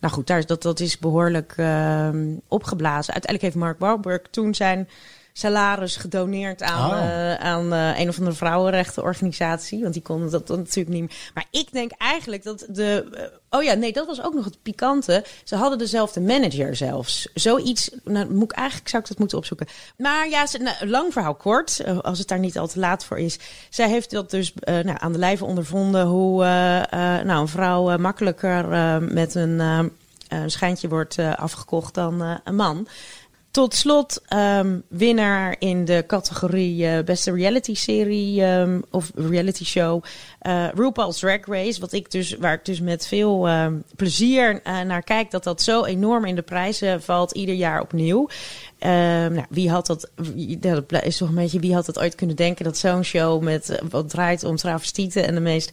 [0.00, 3.12] nou goed, daar, dat, dat is behoorlijk ehm, opgeblazen.
[3.12, 4.88] Uiteindelijk heeft Mark Wahlberg toen zijn
[5.36, 6.98] salaris gedoneerd aan, Oh.
[6.98, 9.82] eh, aan eh, een of andere vrouwenrechtenorganisatie.
[9.82, 11.30] Want die konden dat dan natuurlijk niet meer.
[11.34, 13.08] Maar ik denk eigenlijk dat de...
[13.12, 15.24] eh, oh ja, nee, dat was ook nog het pikante.
[15.44, 17.28] Ze hadden dezelfde manager zelfs.
[17.34, 19.66] Zoiets, nou, moet ik eigenlijk zou ik dat moeten opzoeken.
[19.96, 23.18] Maar ja, ze, nou, lang verhaal kort, als het daar niet al te laat voor
[23.18, 23.38] is.
[23.70, 26.42] Zij heeft dat dus nou, aan de lijve ondervonden hoe
[27.24, 28.68] nou, een vrouw makkelijker
[29.02, 29.90] met een,
[30.46, 32.86] schijntje wordt afgekocht dan een man.
[33.54, 40.04] Tot slot ehm, winnaar in de categorie eh, beste reality serie ehm, of reality show
[40.38, 44.80] eh RuPaul's Drag Race, wat ik dus waar ik dus met veel ehm, plezier eh,
[44.80, 48.28] naar kijk dat dat zo enorm in de prijzen valt ieder jaar opnieuw.
[48.84, 50.10] Ehm, nou, wie had dat?
[50.86, 53.70] Dat is toch een beetje wie had dat ooit kunnen denken dat zo'n show met
[53.70, 55.70] eh, wat draait om travestieten en de meest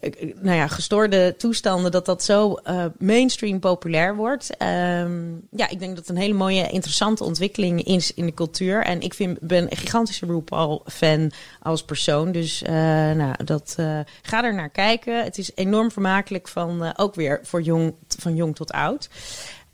[0.00, 4.56] eh, nou ja, gestoorde toestanden, dat dat zo eh, mainstream populair wordt.
[4.56, 8.82] Ehm, ja, ik denk dat het een hele mooie, interessante ontwikkeling is in de cultuur.
[8.84, 11.30] En ik vind, ben een gigantische RuPaul-fan
[11.62, 12.32] als persoon.
[12.32, 12.72] Dus eh,
[13.12, 15.24] nou, dat, eh, ga er naar kijken.
[15.24, 19.08] Het is enorm vermakelijk, van, eh, ook weer voor jong, van jong tot oud.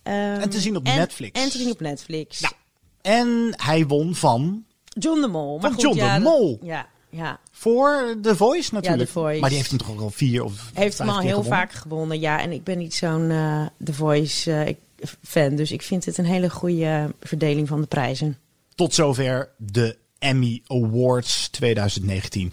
[0.03, 1.41] Ehm, En te zien op en- Netflix.
[1.43, 2.41] En te zien op Netflix.
[2.41, 2.55] Nou,
[3.03, 5.53] En hij won van John de Mol.
[5.59, 6.59] Maar Van goed, John de ja, Mol.
[6.63, 7.39] Ja, ja.
[7.51, 9.05] voor The Voice natuurlijk.
[9.05, 9.41] The Voice.
[9.41, 11.59] Maar die heeft hem toch ook al vier of Heeft hem al keer heel gewonnen?
[11.59, 12.41] vaak gewonnen, ja.
[12.41, 14.75] En ik ben niet zo'n eh The Voice eh,
[15.23, 15.57] fan.
[15.57, 18.39] Dus ik vind het een hele goede verdeling van de prijzen.
[18.75, 22.53] Tot zover de Emmy Awards 2019.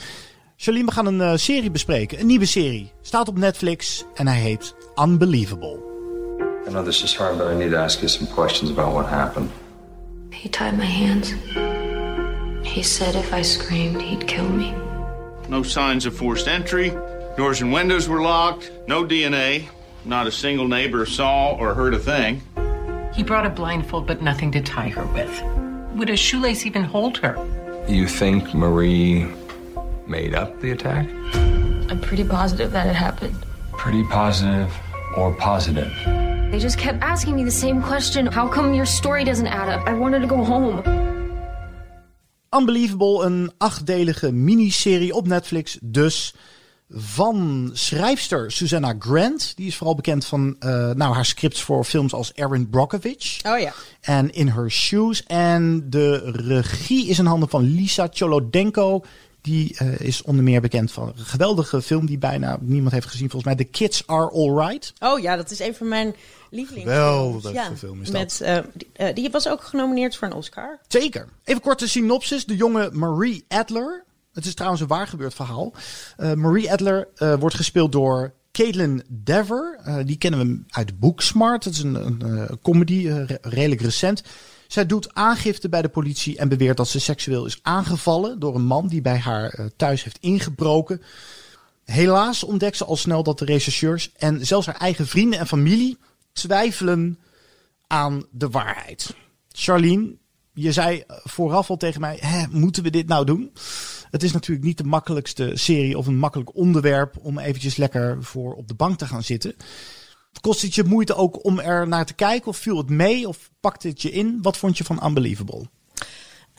[0.57, 2.19] Charlene, we gaan een eh, serie bespreken.
[2.19, 2.91] Een nieuwe serie.
[3.01, 5.77] Staat op Netflix en hij heet Unbelievable.
[6.67, 9.05] I know this is hard, but I need to ask you some questions about what
[9.05, 9.49] happened.
[10.38, 11.32] He tied my hands.
[12.65, 14.71] He said if I screamed, he'd kill me.
[15.50, 16.91] No signs of forced entry.
[17.38, 19.67] Doors and windows were locked, no DNA.
[20.06, 22.41] Not a single neighbor saw or heard a thing.
[23.15, 25.41] He brought a blindfold, but nothing to tie her with.
[25.95, 27.36] Would a shoelace even hold her?
[27.88, 29.28] You think Marie
[30.06, 31.10] made up the attack?
[31.89, 33.43] I'm pretty positive that it happened.
[33.73, 34.71] Pretty positive
[35.15, 35.91] or positive?
[36.49, 38.25] They just kept asking me the same question.
[38.25, 39.88] How come your story doesn't add up?
[39.88, 40.81] I wanted to go home.
[42.49, 46.33] Unbelievable, een achtdelige miniserie op Netflix dus.
[46.89, 49.55] Van schrijfster Susanna Grant.
[49.55, 53.39] Die is vooral bekend van uh, nou, haar scripts voor films als Erin Brockovich.
[53.45, 53.73] Oh ja.
[54.01, 55.23] En In Her Shoes.
[55.23, 59.03] En de regie is in handen van Lisa Cholodenko.
[59.47, 63.29] Die uh, is onder meer bekend van een geweldige film die bijna niemand heeft gezien.
[63.29, 64.93] Volgens mij The Kids Are Alright.
[64.99, 66.15] Oh ja, dat is een van mijn
[66.49, 66.89] lievelings.
[66.89, 68.47] Geweldige ja, film is met, dat.
[68.47, 70.79] uh, die, uh, die was ook genomineerd voor een Oscar.
[70.88, 71.27] Zeker.
[71.43, 72.45] Even korte synopsis.
[72.45, 74.03] De jonge Marie Adler.
[74.33, 75.73] Het is trouwens een waar gebeurd verhaal.
[76.36, 77.07] Marie Adler
[77.39, 79.79] wordt gespeeld door Caitlin Dever.
[80.05, 81.63] die kennen we uit Booksmart.
[81.63, 84.23] Het is een, een, een comedy, re redelijk recent.
[84.67, 88.65] Zij doet aangifte bij de politie en beweert dat ze seksueel is aangevallen door een
[88.65, 91.01] man die bij haar uh, thuis heeft ingebroken.
[91.84, 95.97] Helaas ontdekt ze al snel dat de rechercheurs en zelfs haar eigen vrienden en familie
[96.32, 97.19] twijfelen
[97.88, 99.15] aan de waarheid.
[99.51, 100.15] Charlene,
[100.53, 103.51] je zei vooraf al tegen mij: moeten we dit nou doen?
[104.12, 108.53] Het is natuurlijk niet de makkelijkste serie of een makkelijk onderwerp om eventjes lekker voor
[108.53, 109.56] op de bank te gaan zitten.
[110.41, 112.47] Kost het je moeite ook om er naar te kijken?
[112.47, 113.28] Of viel het mee?
[113.28, 114.39] Of pakte het je in?
[114.41, 115.65] Wat vond je van Unbelievable?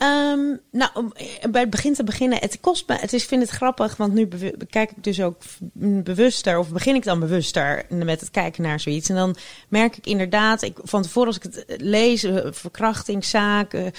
[0.01, 1.13] Um, nou, om
[1.51, 4.27] bij het begin te beginnen, het kost me, het is, vind het grappig, want nu
[4.69, 5.41] kijk ik dus ook
[6.03, 9.09] bewuster, of begin ik dan bewuster met het kijken naar zoiets.
[9.09, 9.35] En dan
[9.67, 13.91] merk ik inderdaad, ik, van tevoren als ik het lees, verkrachtingszaken,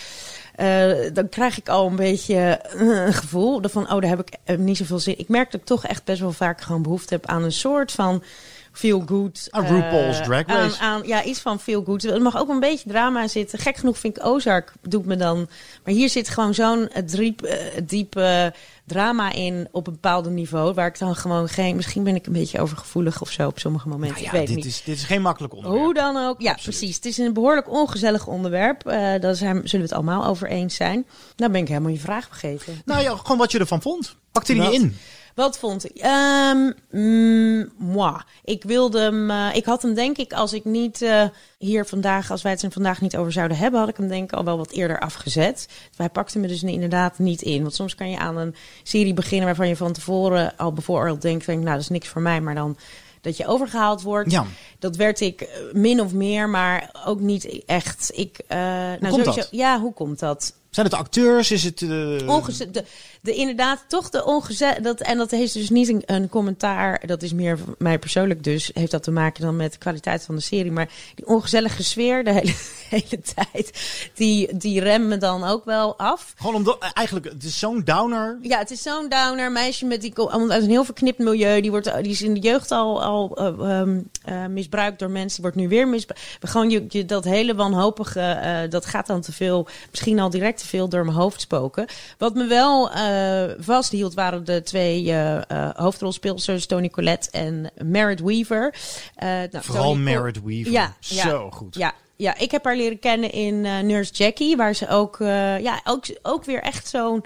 [0.61, 4.77] uh, dan krijg ik al een beetje een gevoel van, oh, daar heb ik niet
[4.77, 5.19] zoveel zin.
[5.19, 7.93] Ik merk dat ik toch echt best wel vaak gewoon behoefte heb aan een soort
[7.93, 8.23] van
[8.73, 9.49] feel good.
[9.51, 10.79] Aan RuPaul's uh, Drag Race.
[10.79, 12.05] Aan, aan, ja, iets van feel good.
[12.05, 13.59] Er mag ook een beetje drama zitten.
[13.59, 15.49] Gek genoeg vind ik Ozark doet me dan.
[15.85, 17.53] Maar hier zit gewoon zo'n diep, uh,
[17.85, 18.47] diep uh,
[18.85, 20.75] drama in op een bepaald niveau.
[20.75, 21.77] Waar ik dan gewoon geen.
[21.77, 24.23] Misschien ben ik een beetje overgevoelig of zo op sommige momenten.
[24.23, 24.75] Nou ja, ik weet dit niet.
[24.75, 25.85] Is, dit is geen makkelijk onderwerp.
[25.85, 26.41] Hoe dan ook.
[26.41, 26.79] Ja, Absoluut.
[26.79, 26.97] precies.
[26.97, 28.87] Het is een behoorlijk ongezellig onderwerp.
[28.87, 31.07] Uh, daar zullen we het allemaal over eens zijn.
[31.37, 32.83] Nou ben ik helemaal je vraag vergeten.
[32.85, 34.17] Nou ja, gewoon wat je ervan vond.
[34.33, 34.97] Pakte die in?
[35.35, 36.05] Wat vond ik?
[36.05, 38.17] Um, mm, moi.
[38.45, 39.31] Ik wilde hem.
[39.31, 41.25] Uh, ik had hem denk ik als ik niet uh,
[41.59, 44.33] hier vandaag, als wij het er vandaag niet over zouden hebben, had ik hem denk
[44.33, 45.69] ik al wel wat eerder afgezet.
[45.97, 47.63] Hij pakte me dus inderdaad niet in.
[47.63, 51.47] Want soms kan je aan een serie beginnen waarvan je van tevoren al bevooroordeeld denkt,
[51.47, 52.77] denk, nou dat is niks voor mij, maar dan
[53.21, 54.31] dat je overgehaald wordt.
[54.31, 54.47] Ja.
[54.79, 58.11] Dat werd ik min of meer, maar ook niet echt.
[58.15, 59.49] Ik, uh, nou, komt sowieso, dat?
[59.51, 60.55] Ja, hoe komt dat?
[60.71, 61.51] Zijn het acteurs?
[61.51, 61.81] Is het...
[61.81, 62.29] Uh...
[62.29, 62.85] Ongeze de,
[63.23, 64.85] de, inderdaad, toch de ongezet.
[64.85, 67.07] Dat, en dat heeft dus niet een, een, commentaar.
[67.07, 68.71] Dat is meer mij persoonlijk dus.
[68.75, 70.73] Heeft dat te maken dan met de kwaliteit van de serie.
[70.73, 72.55] Maar die ongezellige sfeer de hele,
[73.01, 73.71] hele tijd.
[74.15, 76.35] Die, die remt me dan ook wel af.
[76.37, 78.39] Gewoon omdat eigenlijk, het is zo'n downer.
[78.43, 79.53] Ja, het is zo'n downer.
[79.53, 81.61] Meisje met die komt uit een heel verknipt milieu.
[81.61, 83.83] Die, wordt, die is in de jeugd al, al uh,
[84.29, 85.43] uh, misbruikt door mensen.
[85.43, 86.25] Die wordt nu weer misbruikt.
[86.41, 88.67] Gewoon je, je, dat hele wanhopige.
[88.71, 89.69] Dat gaat dan te veel.
[89.91, 91.87] Misschien al direct te veel door mijn hoofd spoken.
[92.19, 98.21] Wat me wel uh, vasthield waren de twee uh, uh, hoofdrolspeelsters, Tony Collette en Merritt
[98.21, 98.75] Weaver.
[99.19, 100.73] nou, Vooral Toni Merritt Weaver.
[100.73, 101.75] Ja, Zo goed.
[101.75, 105.17] Ja, ja, ik heb haar leren kennen in Nurse Jackie, waar ze ook,
[105.61, 107.25] ja, ook, ook weer echt zo'n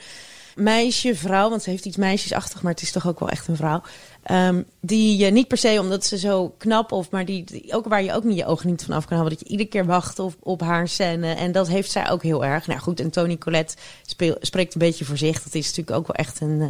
[0.54, 3.56] meisje, vrouw, want ze heeft iets meisjesachtig, maar het is toch ook wel echt een
[3.56, 3.82] vrouw.
[4.30, 8.02] Um, die niet per se omdat ze zo knap of, maar die, die, ook waar
[8.02, 9.38] je ook niet je ogen niet van af kan houden.
[9.38, 11.34] Dat je iedere keer wacht op, op haar scène.
[11.34, 12.66] En dat heeft zij ook heel erg.
[12.66, 15.42] Nou goed, en Toni Collette speel, spreekt een beetje voor zich.
[15.42, 16.68] Dat is natuurlijk ook wel echt een uh,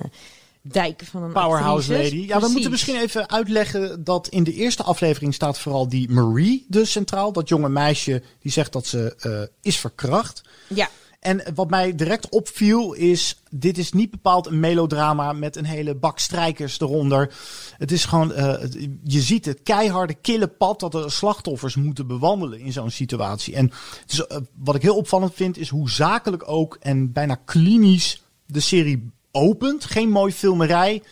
[0.61, 2.13] dijk van een Powerhouse actrices.
[2.13, 2.27] lady.
[2.27, 6.67] Ja, we moeten misschien even uitleggen dat in de eerste aflevering staat vooral die Marie
[6.69, 7.33] dus centraal.
[7.33, 10.43] Dat jonge meisje die zegt dat ze uh, is verkracht.
[10.69, 10.89] Ja.
[11.25, 15.95] En wat mij direct opviel is, dit is niet bepaald een melodrama met een hele
[15.95, 17.35] bak strijkers eronder.
[17.79, 18.55] Het is gewoon, uh,
[19.03, 23.55] je ziet het keiharde, kille pad dat de slachtoffers moeten bewandelen in zo'n situatie.
[23.55, 27.35] En het is, uh, wat ik heel opvallend vind, is hoe zakelijk ook en bijna
[27.35, 29.85] klinisch de serie opent.
[29.85, 31.03] Geen mooi filmerij.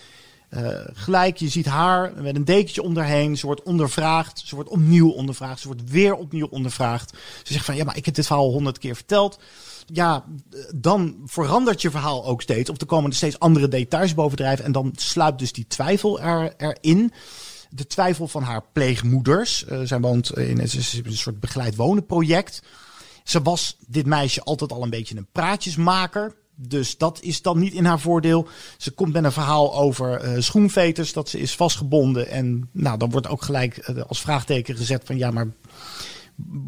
[0.51, 3.37] Uh, gelijk, je ziet haar met een dekentje om haar heen.
[3.37, 4.42] Ze wordt ondervraagd.
[4.44, 5.61] Ze wordt opnieuw ondervraagd.
[5.61, 7.11] Ze wordt weer opnieuw ondervraagd.
[7.42, 9.38] Ze zegt van, ja, maar ik heb dit verhaal honderd keer verteld
[9.87, 10.25] ja,
[10.75, 12.71] dan verandert je verhaal ook steeds.
[12.71, 14.64] Of er komen er steeds andere details bovendrijven.
[14.64, 17.12] En dan sluipt dus die twijfel er, erin.
[17.71, 19.64] De twijfel van haar pleegmoeders.
[19.71, 22.62] Uh, zij woont in een, soort begeleid wonen project.
[23.25, 26.35] Ze was dit meisje altijd al een beetje een praatjesmaker.
[26.55, 28.49] Dus dat is dan niet in haar voordeel.
[28.77, 32.29] Ze komt met een verhaal over eh, schoenveters, dat ze is vastgebonden.
[32.29, 35.47] En nou, dan wordt ook gelijk eh, als vraagteken gezet van ja, maar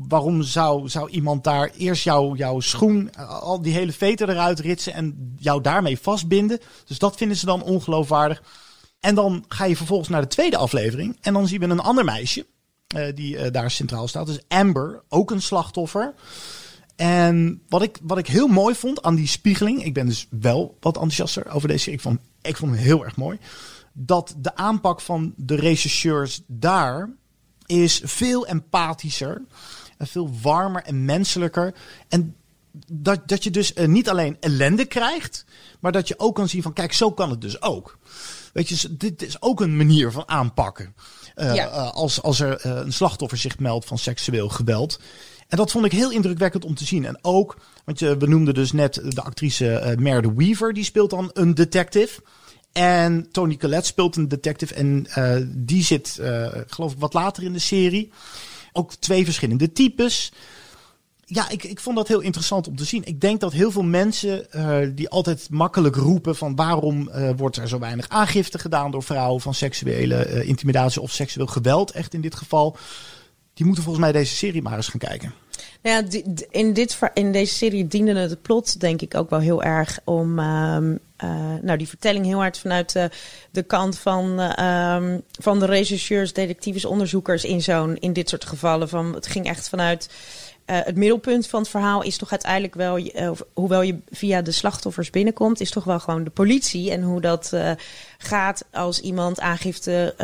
[0.09, 4.61] waarom zou, zou iemand daar eerst jou, jouw schoen, eh, al die hele veter eruit
[4.61, 6.61] ritsen en jou daarmee vastbinden?
[6.85, 8.43] Dus dat vinden ze dan ongeloofwaardig.
[9.01, 12.05] En dan ga je vervolgens naar de tweede aflevering en dan zien we een ander
[12.05, 12.47] meisje
[12.87, 14.27] eh, die eh, daar centraal staat.
[14.27, 16.15] Dus Amber, ook een slachtoffer.
[16.97, 20.77] En wat ik, wat ik heel mooi vond aan die spiegeling, ik ben dus wel
[20.81, 21.93] wat enthousiaster over deze.
[21.93, 23.39] Ik vond, ik vond hem heel erg mooi.
[23.93, 27.17] Dat de aanpak van de rechercheurs daar
[27.67, 29.43] is veel empathischer.
[29.99, 31.75] En veel warmer en menselijker.
[32.09, 32.37] En
[32.87, 35.45] dat, dat je dus eh, niet alleen ellende krijgt,
[35.81, 37.99] maar dat je ook kan zien van kijk, zo kan het dus ook.
[38.53, 40.95] Weet je, dit is ook een manier van aanpakken.
[41.37, 41.67] Uh, Ja.
[41.69, 45.01] uh, als, als er een slachtoffer zich meldt van seksueel geweld.
[45.49, 47.05] En dat vond ik heel indrukwekkend om te zien.
[47.05, 51.31] En ook, want je, we noemden dus net de actrice Meredith Weaver, die speelt dan
[51.33, 52.23] een detective.
[52.75, 57.43] En Tony Collette speelt een detective en uh, die zit, uh, geloof ik, wat later
[57.43, 58.13] in de serie.
[58.73, 60.33] Ook twee verschillende types.
[61.25, 63.05] Ja, ik, ik vond dat heel interessant om te zien.
[63.05, 67.69] Ik denk dat heel veel mensen uh, die altijd makkelijk roepen van waarom wordt er
[67.69, 72.35] zo weinig aangifte gedaan door vrouwen van seksuele intimidatie of seksueel geweld, echt in dit
[72.35, 72.77] geval.
[73.55, 75.35] Die moeten volgens mij deze serie maar eens gaan kijken.
[75.85, 76.03] Ja,
[76.51, 80.39] in, dit, in deze serie diende het plot denk ik ook wel heel erg om
[80.39, 83.11] ehm, eh, nou, die vertelling heel hard vanuit de,
[83.51, 88.45] de kant van, eh, ehm, van de rechercheurs, detectives, onderzoekers in, zo'n, in dit soort
[88.45, 88.89] gevallen.
[88.89, 90.09] Van, het ging echt vanuit
[90.65, 94.51] eh, het middelpunt van het verhaal is toch uiteindelijk wel, eh, hoewel je via de
[94.51, 97.71] slachtoffers binnenkomt, is toch wel gewoon de politie en hoe dat eh,
[98.19, 100.15] gaat als iemand aangifte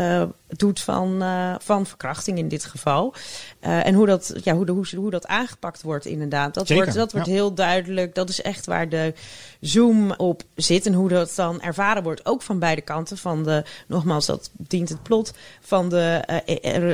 [0.48, 1.22] doet van,
[1.60, 3.14] van verkrachting in dit geval.
[3.60, 6.54] En hoe dat, ja, hoe, de, hoe, hoe dat aangepakt wordt inderdaad.
[6.54, 8.14] Dat Zeker, wordt, dat wordt heel duidelijk.
[8.14, 9.14] Dat is echt waar de
[9.60, 12.26] zoom op zit en hoe dat dan ervaren wordt.
[12.26, 13.18] Ook van beide kanten.
[13.18, 16.22] Van de, nogmaals, dat dient het plot van de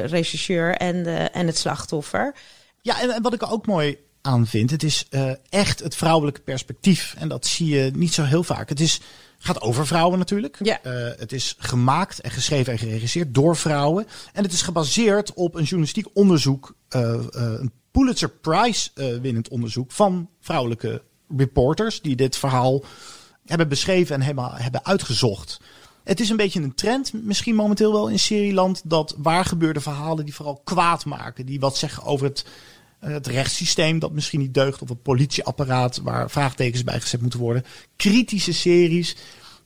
[0.07, 2.35] rechercheur en, de, en het slachtoffer.
[2.87, 5.97] Ja, en, en wat ik er ook mooi aan vind, het is eh, echt het
[5.97, 7.15] vrouwelijke perspectief.
[7.19, 8.69] En dat zie je niet zo heel vaak.
[8.69, 9.01] Het is,
[9.39, 10.59] gaat over vrouwen natuurlijk.
[10.63, 10.83] Ja.
[10.83, 14.07] Eh, het is gemaakt en geschreven en geregisseerd door vrouwen.
[14.33, 20.29] En het is gebaseerd op een journalistiek onderzoek, eh, een Pulitzer Prize winnend onderzoek van
[20.41, 21.03] vrouwelijke
[21.37, 22.85] reporters die dit verhaal
[23.45, 25.61] hebben beschreven en hebben, hebben uitgezocht.
[26.07, 30.25] Het is een beetje een trend, misschien momenteel wel in serieland, dat waar gebeurde verhalen
[30.25, 32.45] die vooral kwaad maken, die wat zeggen over het,
[33.13, 37.65] het rechtssysteem dat misschien niet deugt, of het politieapparaat waar vraagtekens bij gezet moeten worden.
[37.97, 39.17] Kritische series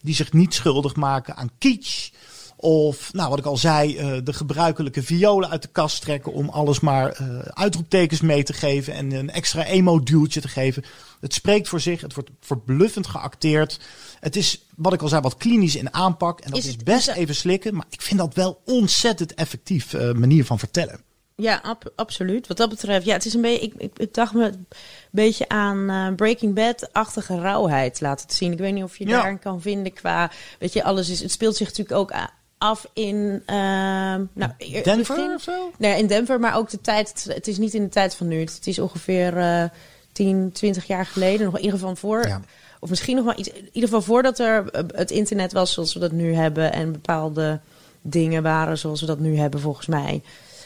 [0.01, 2.09] die zich niet schuldig maken aan kitsch.
[2.55, 6.49] Of, nou, wat ik al zei, eh, de gebruikelijke violen uit de kast trekken om
[6.49, 10.83] alles maar eh, uitroeptekens mee te geven en een extra emo-duwtje te geven.
[11.19, 13.79] Het spreekt voor zich, het wordt verbluffend geacteerd.
[14.19, 16.39] Het is, wat ik al zei, wat klinisch in aanpak.
[16.39, 19.93] En dat Is best is dat- even slikken, maar ik vind dat wel ontzettend effectief
[19.93, 21.01] eh, manier van vertellen.
[21.41, 22.47] Ja, ab- absoluut.
[22.47, 23.65] Wat dat betreft, ja, het is een beetje.
[23.65, 24.65] Ik, ik, ik dacht me een
[25.11, 28.51] beetje aan eh, Breaking Bad-achtige rauwheid laten het zien.
[28.51, 29.11] Ik weet niet of je Ja.
[29.11, 30.31] daarin kan vinden qua.
[30.59, 31.19] Weet je, alles is.
[31.21, 32.13] Het speelt zich natuurlijk ook
[32.57, 33.43] af in.
[33.45, 35.71] ehm nou, eer- Denver begin- of zo?
[35.77, 37.25] Nee, in Denver, maar ook de tijd.
[37.33, 38.39] Het, is niet in de tijd van nu.
[38.39, 39.63] Het, is ongeveer eh
[40.11, 41.45] 10, 20 jaar geleden.
[41.45, 42.27] Nog in ieder geval voor.
[42.27, 42.41] Ja.
[42.79, 43.49] Of misschien nog wel iets.
[43.49, 46.73] In ieder geval voordat er eh, het internet was zoals we dat nu hebben.
[46.73, 47.59] En bepaalde
[48.01, 50.21] dingen waren zoals we dat nu hebben, volgens mij.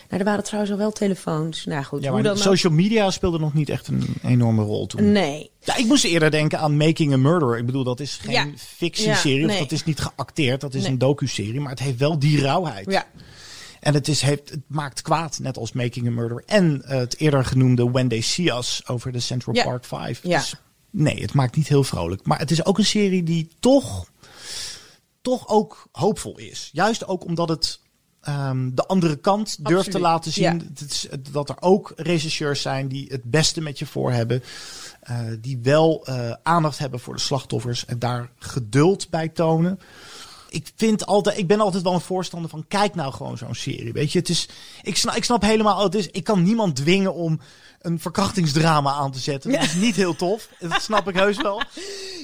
[0.10, 1.66] Nou, er waren trouwens al wel telefoons.
[1.66, 4.86] Nou goed, Ja, hoe maar dan social media speelde nog niet echt een enorme rol
[4.86, 5.12] toen.
[5.12, 5.52] Nee.
[5.60, 7.58] Ja, ik moest eerder denken aan Making a Murderer.
[7.58, 8.48] Ik bedoel, dat is geen Ja.
[8.58, 9.40] fictieserie.
[9.40, 9.60] Ja, nee.
[9.60, 10.62] dat is niet geacteerd.
[10.62, 10.92] Dat is Nee.
[10.92, 11.60] een docu-serie.
[11.60, 12.92] Maar het heeft wel die rauwheid.
[12.92, 13.06] Ja.
[13.80, 16.44] En het, is, heeft, het maakt kwaad, net als Making a Murderer.
[16.46, 19.64] En eh, het eerder genoemde When They See Us over de Central.
[19.64, 20.20] Park 5.
[20.24, 20.38] Ja.
[20.38, 20.56] Dus,
[20.90, 22.26] nee, het maakt niet heel vrolijk.
[22.26, 24.08] Maar het is ook een serie die toch,
[25.22, 26.70] toch ook hoopvol is.
[26.74, 27.80] Juist ook omdat het
[28.26, 30.76] ehm, de andere kant durft te laten zien.
[30.80, 31.18] ja.
[31.32, 34.44] Dat er ook regisseurs zijn die het beste met je voor hebben.
[35.00, 39.80] eh, die wel eh, aandacht hebben voor de slachtoffers en daar geduld bij tonen.
[40.56, 43.94] Ik, vind altijd, ik ben altijd wel een voorstander van kijk nou gewoon zo'n serie.
[43.94, 44.48] Weet je, het is,
[44.82, 47.40] ik, snap, ik snap helemaal, het is, ik kan niemand dwingen om
[47.86, 49.52] een verkrachtingsdrama aan te zetten.
[49.52, 50.50] Dat is niet heel tof.
[50.60, 51.62] Dat snap ik heus wel.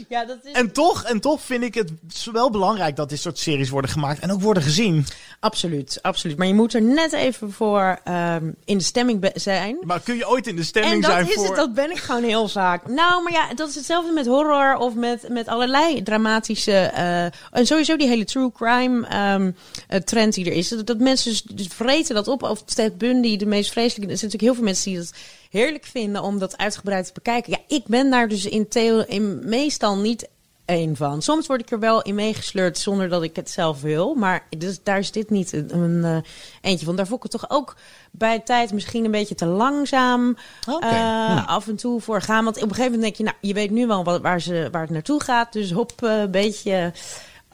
[0.10, 0.52] Ja, dat is...
[0.52, 1.92] En toch, en toch vind ik het
[2.32, 5.06] wel belangrijk dat dit soort series worden gemaakt en ook worden gezien.
[5.40, 6.38] Absoluut, absoluut.
[6.38, 9.78] Maar je moet er net even voor ehm, in de stemming zijn.
[9.82, 11.46] Maar kun je ooit in de stemming En dat zijn is voor...
[11.46, 12.88] het, dat ben ik gewoon heel vaak.
[12.88, 16.72] Nou, maar ja, dat is hetzelfde met horror of met, met allerlei dramatische.
[16.72, 19.52] eh, en sowieso die hele true crime ehm,
[19.88, 20.70] eh, trend die er is.
[20.70, 22.44] Dat, dat mensen dus, dus vreten dat op.
[22.44, 24.12] Of Ted Bundy, de meest vreselijke.
[24.12, 25.14] Er zijn natuurlijk heel veel mensen die dat
[25.50, 27.52] heerlijk vinden om dat uitgebreid te bekijken.
[27.52, 30.28] Ja, ik ben daar dus in, theo in meestal niet
[30.72, 31.22] één van.
[31.22, 34.16] Soms word ik er wel in meegesleurd zonder dat ik het zelf wil.
[34.16, 36.96] Maar dus, daar is dit niet een, een eh, eentje van.
[36.96, 37.76] Daar vond ik het toch ook
[38.12, 41.44] bij tijd misschien een beetje te langzaam eh, ja.
[41.48, 42.44] af en toe voor gaan.
[42.44, 44.68] Want op een gegeven moment denk je, nou, je weet nu wel wat, waar, ze,
[44.72, 45.54] waar het naartoe gaat.
[45.54, 46.94] Dus hop, een beetje...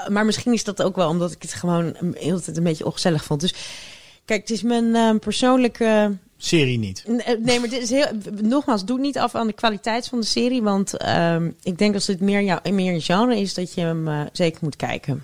[0.09, 3.41] maar misschien is dat ook wel omdat ik het gewoon tijd een beetje ongezellig vond.
[3.41, 3.53] Dus
[4.25, 6.17] kijk, het is mijn eh, persoonlijke...
[6.37, 7.03] Serie niet.
[7.07, 8.07] Eh, Nee, maar dit is heel.
[8.41, 10.61] Nogmaals, doe niet af aan de kwaliteit van de serie.
[10.61, 14.07] Want ehm, ik denk als het meer, jouw, meer een genre is, dat je hem
[14.07, 15.23] eh, zeker moet kijken.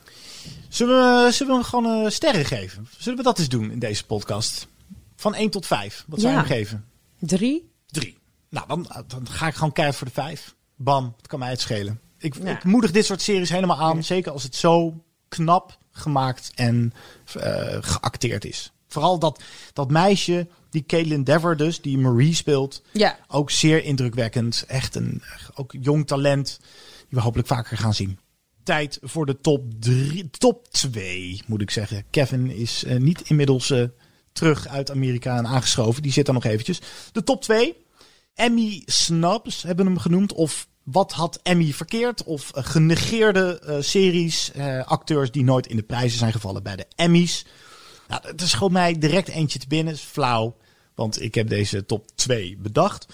[0.69, 2.87] Zullen we, zullen we hem gewoon eh, sterren geven?
[2.97, 4.67] Zullen we dat eens doen in deze podcast?
[5.15, 6.03] Van 1 tot 5.
[6.07, 6.45] Wat zou je Ja.
[6.45, 6.85] hem geven?
[7.19, 7.69] Drie?
[7.87, 8.17] Drie.
[8.49, 10.55] Nou, dan, dan ga ik gewoon keihard voor de 5.
[10.75, 11.99] Bam, het kan mij het schelen.
[12.23, 12.51] Ik, Ja.
[12.51, 14.03] ik moedig dit soort series helemaal aan.
[14.03, 16.93] Zeker als het zo knap gemaakt en
[17.33, 18.71] eh, geacteerd is.
[18.87, 19.43] Vooral dat,
[19.73, 22.81] dat meisje, die Caitlin Dever dus, die Marie speelt.
[22.91, 23.17] Ja.
[23.27, 24.63] Ook zeer indrukwekkend.
[24.67, 25.21] Echt een
[25.55, 26.59] ook jong talent.
[26.97, 28.19] Die we hopelijk vaker gaan zien.
[28.63, 32.03] Tijd voor de top 3, top 2 moet ik zeggen.
[32.09, 33.83] Kevin is eh, niet inmiddels eh,
[34.31, 36.01] terug uit Amerika en aangeschoven.
[36.01, 36.81] Die zit er nog eventjes.
[37.11, 37.75] De top 2.
[38.33, 40.33] Emmy Snubs hebben hem genoemd.
[40.33, 42.23] Of wat had Emmy verkeerd?
[42.23, 46.75] Of eh, genegeerde eh, series, eh, acteurs die nooit in de prijzen zijn gevallen bij
[46.75, 47.45] de Emmys.
[48.07, 49.93] Nou, het is gewoon mij direct eentje te binnen.
[49.93, 50.55] is flauw,
[50.95, 53.05] want ik heb deze top 2 bedacht.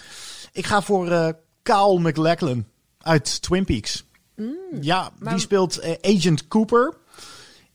[0.52, 1.28] Ik ga voor eh
[1.62, 2.64] Kyle MacLachlan
[2.98, 4.04] uit Twin Peaks.
[4.80, 6.96] ja, die speelt Agent Cooper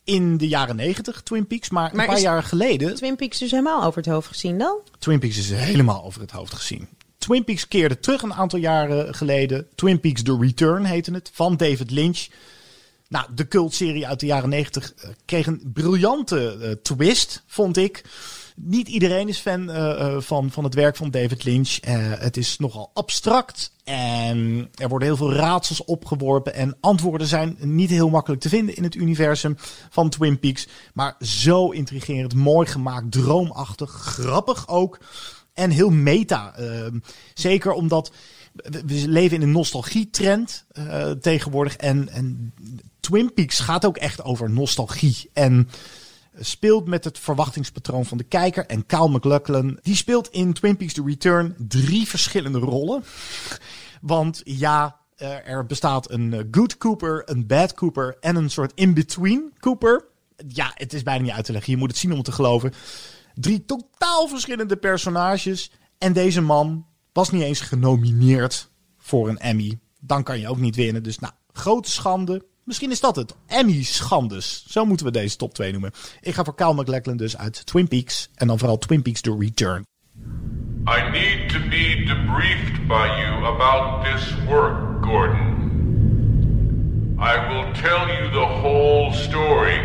[0.03, 1.69] in de jaren 90 Twin Peaks.
[1.69, 2.95] Maar, Maar een paar is- jaar geleden...
[2.95, 4.79] Twin Peaks dus helemaal over het hoofd gezien dan?
[4.99, 6.87] Twin Peaks is helemaal over het hoofd gezien.
[7.25, 9.67] Twin Peaks keerde terug een aantal jaren geleden.
[9.75, 12.27] Twin Peaks The Return heette het, van David Lynch.
[13.07, 18.03] Nou, de cultserie uit de jaren 90 eh, kreeg een briljante eh, twist, vond ik.
[18.55, 21.77] Niet iedereen is fan eh, van, van het werk van David Lynch.
[22.19, 26.53] Het is nogal abstract en er worden heel veel raadsels opgeworpen.
[26.53, 29.57] En antwoorden zijn niet heel makkelijk te vinden in het universum
[29.89, 30.67] van Twin Peaks.
[30.93, 34.99] Maar zo intrigerend, mooi gemaakt, droomachtig, grappig ook.
[35.55, 36.55] En heel meta.
[36.55, 36.85] eh,
[37.33, 38.11] zeker omdat
[38.53, 41.75] we, leven in een nostalgietrend eh, tegenwoordig.
[41.75, 42.53] En, en
[42.99, 45.29] Twin Peaks gaat ook echt over nostalgie.
[45.33, 45.69] En
[46.39, 48.65] speelt met het verwachtingspatroon van de kijker.
[48.65, 53.03] En Kyle MacLachlan, die speelt in Twin Peaks The Return drie verschillende rollen.
[54.01, 54.99] Want ja,
[55.45, 60.05] er bestaat een eh, good Cooper, een bad Cooper en een soort in-between Cooper.
[60.47, 61.73] Ja, het is bijna niet uit te leggen.
[61.73, 62.73] Je moet het zien om het te geloven.
[63.35, 65.71] Drie totaal verschillende personages.
[65.97, 69.79] En deze man was niet eens genomineerd voor een Emmy.
[69.99, 71.03] Dan kan je ook niet winnen.
[71.03, 72.45] Dus nou, grote schande.
[72.63, 73.35] Misschien is dat het.
[73.47, 74.65] Emmy-schandes.
[74.67, 75.91] Zo moeten we deze top 2 noemen.
[76.21, 78.29] Ik ga voor Kyle MacLachlan dus uit Twin Peaks.
[78.35, 79.85] En dan vooral Twin Peaks The Return.
[80.87, 85.65] I need to be debriefed by you about this work, Gordon.
[87.17, 89.79] I will tell you the whole story,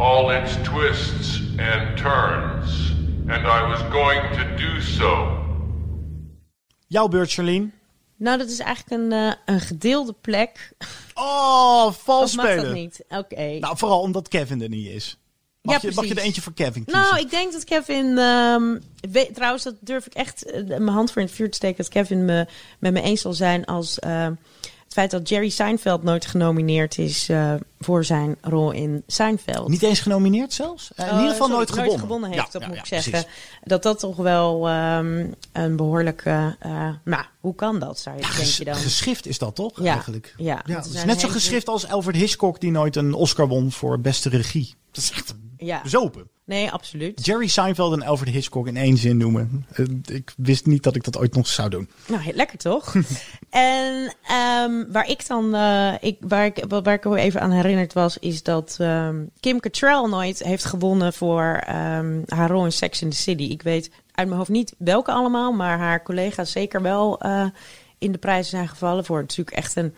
[0.00, 2.92] all its twists and turns,
[3.28, 5.38] and I was going to do so.
[6.86, 7.70] Jouw beurt, Charlene.
[8.16, 10.72] Nou, dat is eigenlijk een, eh, een gedeelde plek.
[11.14, 12.64] Oh, vals Of mag spelen.
[12.64, 13.04] dat niet?
[13.08, 13.58] Oké.
[13.58, 15.16] Nou, vooral omdat Kevin er niet is.
[15.62, 17.02] Mag, Ja, je, mag je er eentje voor Kevin kiezen?
[17.02, 18.18] Nou, ik denk dat Kevin.
[18.18, 18.78] ehm,
[19.10, 21.76] weet, trouwens, dat durf ik echt eh, mijn hand voor in het vuur te steken.
[21.76, 22.46] Dat Kevin me
[22.78, 24.34] met me eens zal zijn als ehm,
[24.90, 29.68] het feit dat Jerry Seinfeld nooit genomineerd is eh, voor zijn rol in Seinfeld.
[29.68, 30.90] Niet eens genomineerd zelfs?
[30.94, 32.30] Eh, in Oh, ieder geval sorry, nooit gewonnen.
[32.30, 33.10] heeft, Ja, dat ja, moet ik zeggen.
[33.10, 33.28] precies.
[33.64, 36.56] Dat dat toch wel ehm, een behoorlijke.
[36.58, 38.74] eh nou, hoe kan dat, zou je, denk je dan?
[38.74, 40.34] Geschrift is dat toch, Ja, eigenlijk?
[40.36, 42.60] ja, het is net zo geschrift als Alfred Hitchcock...
[42.60, 44.74] die nooit een Oscar won voor beste regie.
[44.90, 45.82] Dat is echt Ja.
[45.82, 46.28] bezopen.
[46.50, 47.24] Nee, absoluut.
[47.26, 49.66] Jerry Seinfeld en Alfred Hitchcock in één zin noemen.
[49.72, 51.88] Eh, Ik wist niet dat ik dat ooit nog zou doen.
[52.06, 52.94] Nou, lekker toch?
[53.50, 58.18] en ehm, waar ik dan, eh, ik, waar, ik, waar ik even aan herinnerd was,
[58.18, 63.10] is dat ehm, Kim Cattrall nooit heeft gewonnen voor ehm, haar rol in Sex in
[63.10, 63.42] the City.
[63.42, 67.46] Ik weet uit mijn hoofd niet welke allemaal, maar haar collega's zeker wel eh,
[67.98, 69.94] in de prijzen zijn gevallen voor natuurlijk echt een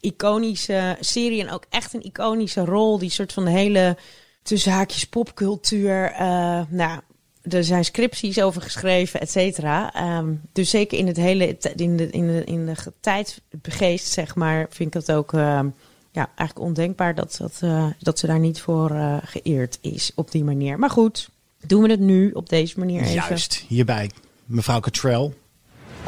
[0.00, 2.98] iconische serie en ook echt een iconische rol.
[2.98, 3.96] Die soort van de hele
[4.44, 6.10] tussen haakjes popcultuur.
[6.10, 7.00] eh, nou,
[7.42, 9.94] er zijn scripties over geschreven, et cetera.
[9.94, 14.66] Ehm, dus zeker in het hele in de, in de, in de tijdgeest, zeg maar,
[14.70, 15.68] vind ik dat ook ehm,
[16.12, 20.30] ja, eigenlijk ondenkbaar dat, dat, eh, dat ze daar niet voor eh, geëerd is op
[20.30, 20.78] die manier.
[20.78, 21.28] Maar goed,
[21.66, 23.14] doen we het nu op deze manier even.
[23.14, 24.10] Juist, hierbij
[24.44, 25.32] mevrouw Cattrall.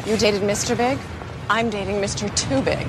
[0.05, 0.75] You dated Mr.
[0.75, 0.97] Big?
[1.59, 2.33] I'm dating Mr.
[2.33, 2.85] Too Big.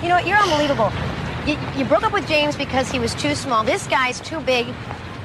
[0.00, 0.26] You know what?
[0.26, 1.17] You're unbelievable.
[1.48, 3.64] You, you broke up with James because he was too small.
[3.64, 4.66] This guy's too big.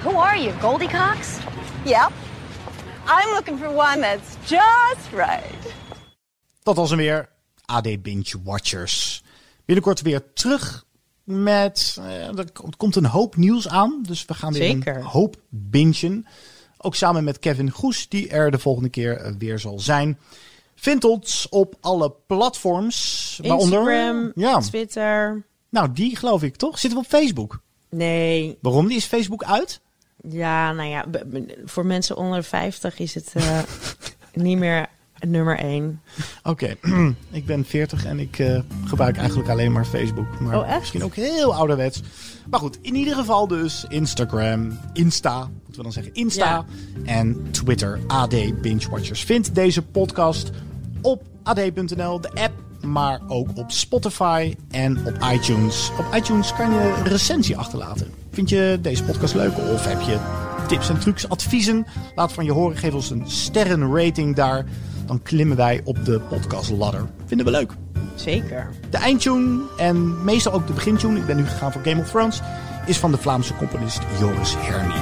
[0.03, 1.39] Who are you, Goldie Cox?
[1.85, 2.13] Yep.
[3.07, 5.73] I'm looking for one that's just right.
[6.63, 7.29] Dat was hem weer.
[7.65, 9.23] AD Binge Watchers.
[9.65, 10.85] Binnenkort weer terug
[11.23, 11.97] met...
[11.99, 12.45] eh, er
[12.77, 14.03] komt een hoop nieuws aan.
[14.07, 14.95] Dus we gaan weer Zeker.
[14.95, 16.25] een hoop bingen.
[16.77, 20.19] Ook samen met Kevin Goes, die er de volgende keer weer zal zijn.
[20.75, 23.39] Vind ons op alle platforms.
[23.43, 24.59] Waaronder, Instagram, ja.
[24.59, 25.43] Twitter.
[25.73, 26.79] Nou, die geloof ik toch?
[26.79, 27.59] Zitten we op Facebook?
[27.89, 28.57] Nee.
[28.61, 28.87] Waarom?
[28.87, 29.81] Die is Facebook uit?
[30.29, 31.05] Ja, nou ja,
[31.65, 33.59] voor mensen onder 50 is het eh,
[34.33, 34.87] niet meer
[35.19, 36.01] nummer 1.
[36.43, 36.75] Oké,
[37.31, 40.39] ik ben 40 en ik eh, gebruik eigenlijk alleen maar Facebook.
[40.39, 40.79] Maar Oh, echt?
[40.79, 42.01] misschien ook heel ouderwets.
[42.49, 46.45] Maar goed, in ieder geval dus Instagram, Insta, moeten we dan zeggen Insta.
[46.45, 46.65] Ja.
[47.05, 49.23] En Twitter, AD Binge Watchers.
[49.23, 50.49] Vind deze podcast
[51.01, 55.91] op ad.nl, de app, maar ook op Spotify en op iTunes.
[55.99, 58.07] Op iTunes kan je een recensie achterlaten.
[58.31, 60.17] Vind je deze podcast leuk of heb je
[60.67, 61.85] tips en trucs, adviezen?
[62.15, 64.65] Laat van je horen, geef ons een sterrenrating daar.
[65.05, 67.05] Dan klimmen wij op de podcastladder.
[67.25, 67.71] Vinden we leuk.
[68.15, 68.69] Zeker.
[68.89, 72.41] De eindtune en meestal ook de begintune, ik ben nu gegaan voor Game of Thrones,
[72.85, 75.01] is van de Vlaamse componist Joris Hermy.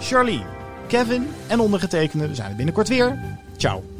[0.00, 0.42] Charlie,
[0.86, 3.18] Kevin en ondergetekende, we zijn er binnenkort weer.
[3.56, 3.99] Ciao.